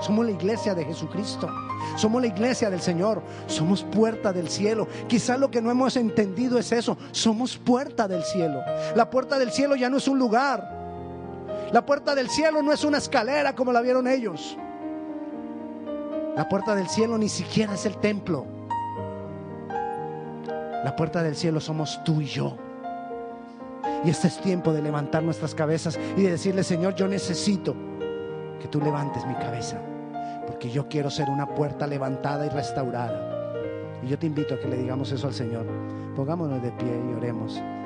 Somos 0.00 0.24
la 0.26 0.32
iglesia 0.32 0.74
de 0.74 0.84
Jesucristo. 0.84 1.48
Somos 1.96 2.20
la 2.20 2.28
iglesia 2.28 2.70
del 2.70 2.80
Señor. 2.80 3.22
Somos 3.46 3.82
puerta 3.82 4.32
del 4.32 4.48
cielo. 4.48 4.88
Quizás 5.06 5.38
lo 5.38 5.50
que 5.50 5.60
no 5.60 5.70
hemos 5.70 5.96
entendido 5.96 6.58
es 6.58 6.72
eso. 6.72 6.96
Somos 7.12 7.56
puerta 7.56 8.08
del 8.08 8.22
cielo. 8.22 8.60
La 8.94 9.10
puerta 9.10 9.38
del 9.38 9.50
cielo 9.50 9.76
ya 9.76 9.90
no 9.90 9.96
es 9.96 10.08
un 10.08 10.18
lugar. 10.18 10.76
La 11.72 11.84
puerta 11.84 12.14
del 12.14 12.30
cielo 12.30 12.62
no 12.62 12.72
es 12.72 12.84
una 12.84 12.98
escalera 12.98 13.54
como 13.54 13.72
la 13.72 13.80
vieron 13.80 14.06
ellos. 14.06 14.56
La 16.36 16.48
puerta 16.48 16.74
del 16.74 16.88
cielo 16.88 17.18
ni 17.18 17.28
siquiera 17.28 17.74
es 17.74 17.84
el 17.84 17.96
templo. 17.96 18.46
La 20.84 20.94
puerta 20.96 21.22
del 21.22 21.34
cielo 21.34 21.60
somos 21.60 22.02
tú 22.04 22.20
y 22.20 22.26
yo. 22.26 22.56
Y 24.04 24.10
este 24.10 24.28
es 24.28 24.40
tiempo 24.40 24.72
de 24.72 24.80
levantar 24.80 25.22
nuestras 25.22 25.54
cabezas 25.54 25.98
y 26.16 26.22
de 26.22 26.30
decirle, 26.30 26.62
Señor, 26.62 26.94
yo 26.94 27.08
necesito 27.08 27.74
que 28.60 28.68
tú 28.68 28.80
levantes 28.80 29.26
mi 29.26 29.34
cabeza, 29.34 29.80
porque 30.48 30.70
yo 30.70 30.88
quiero 30.88 31.10
ser 31.10 31.28
una 31.28 31.46
puerta 31.54 31.86
levantada 31.86 32.46
y 32.46 32.48
restaurada. 32.48 33.52
Y 34.02 34.08
yo 34.08 34.18
te 34.18 34.26
invito 34.26 34.54
a 34.54 34.58
que 34.58 34.66
le 34.66 34.78
digamos 34.78 35.12
eso 35.12 35.26
al 35.26 35.34
Señor. 35.34 35.66
Pongámonos 36.16 36.62
de 36.62 36.72
pie 36.72 36.88
y 36.88 37.12
oremos. 37.12 37.60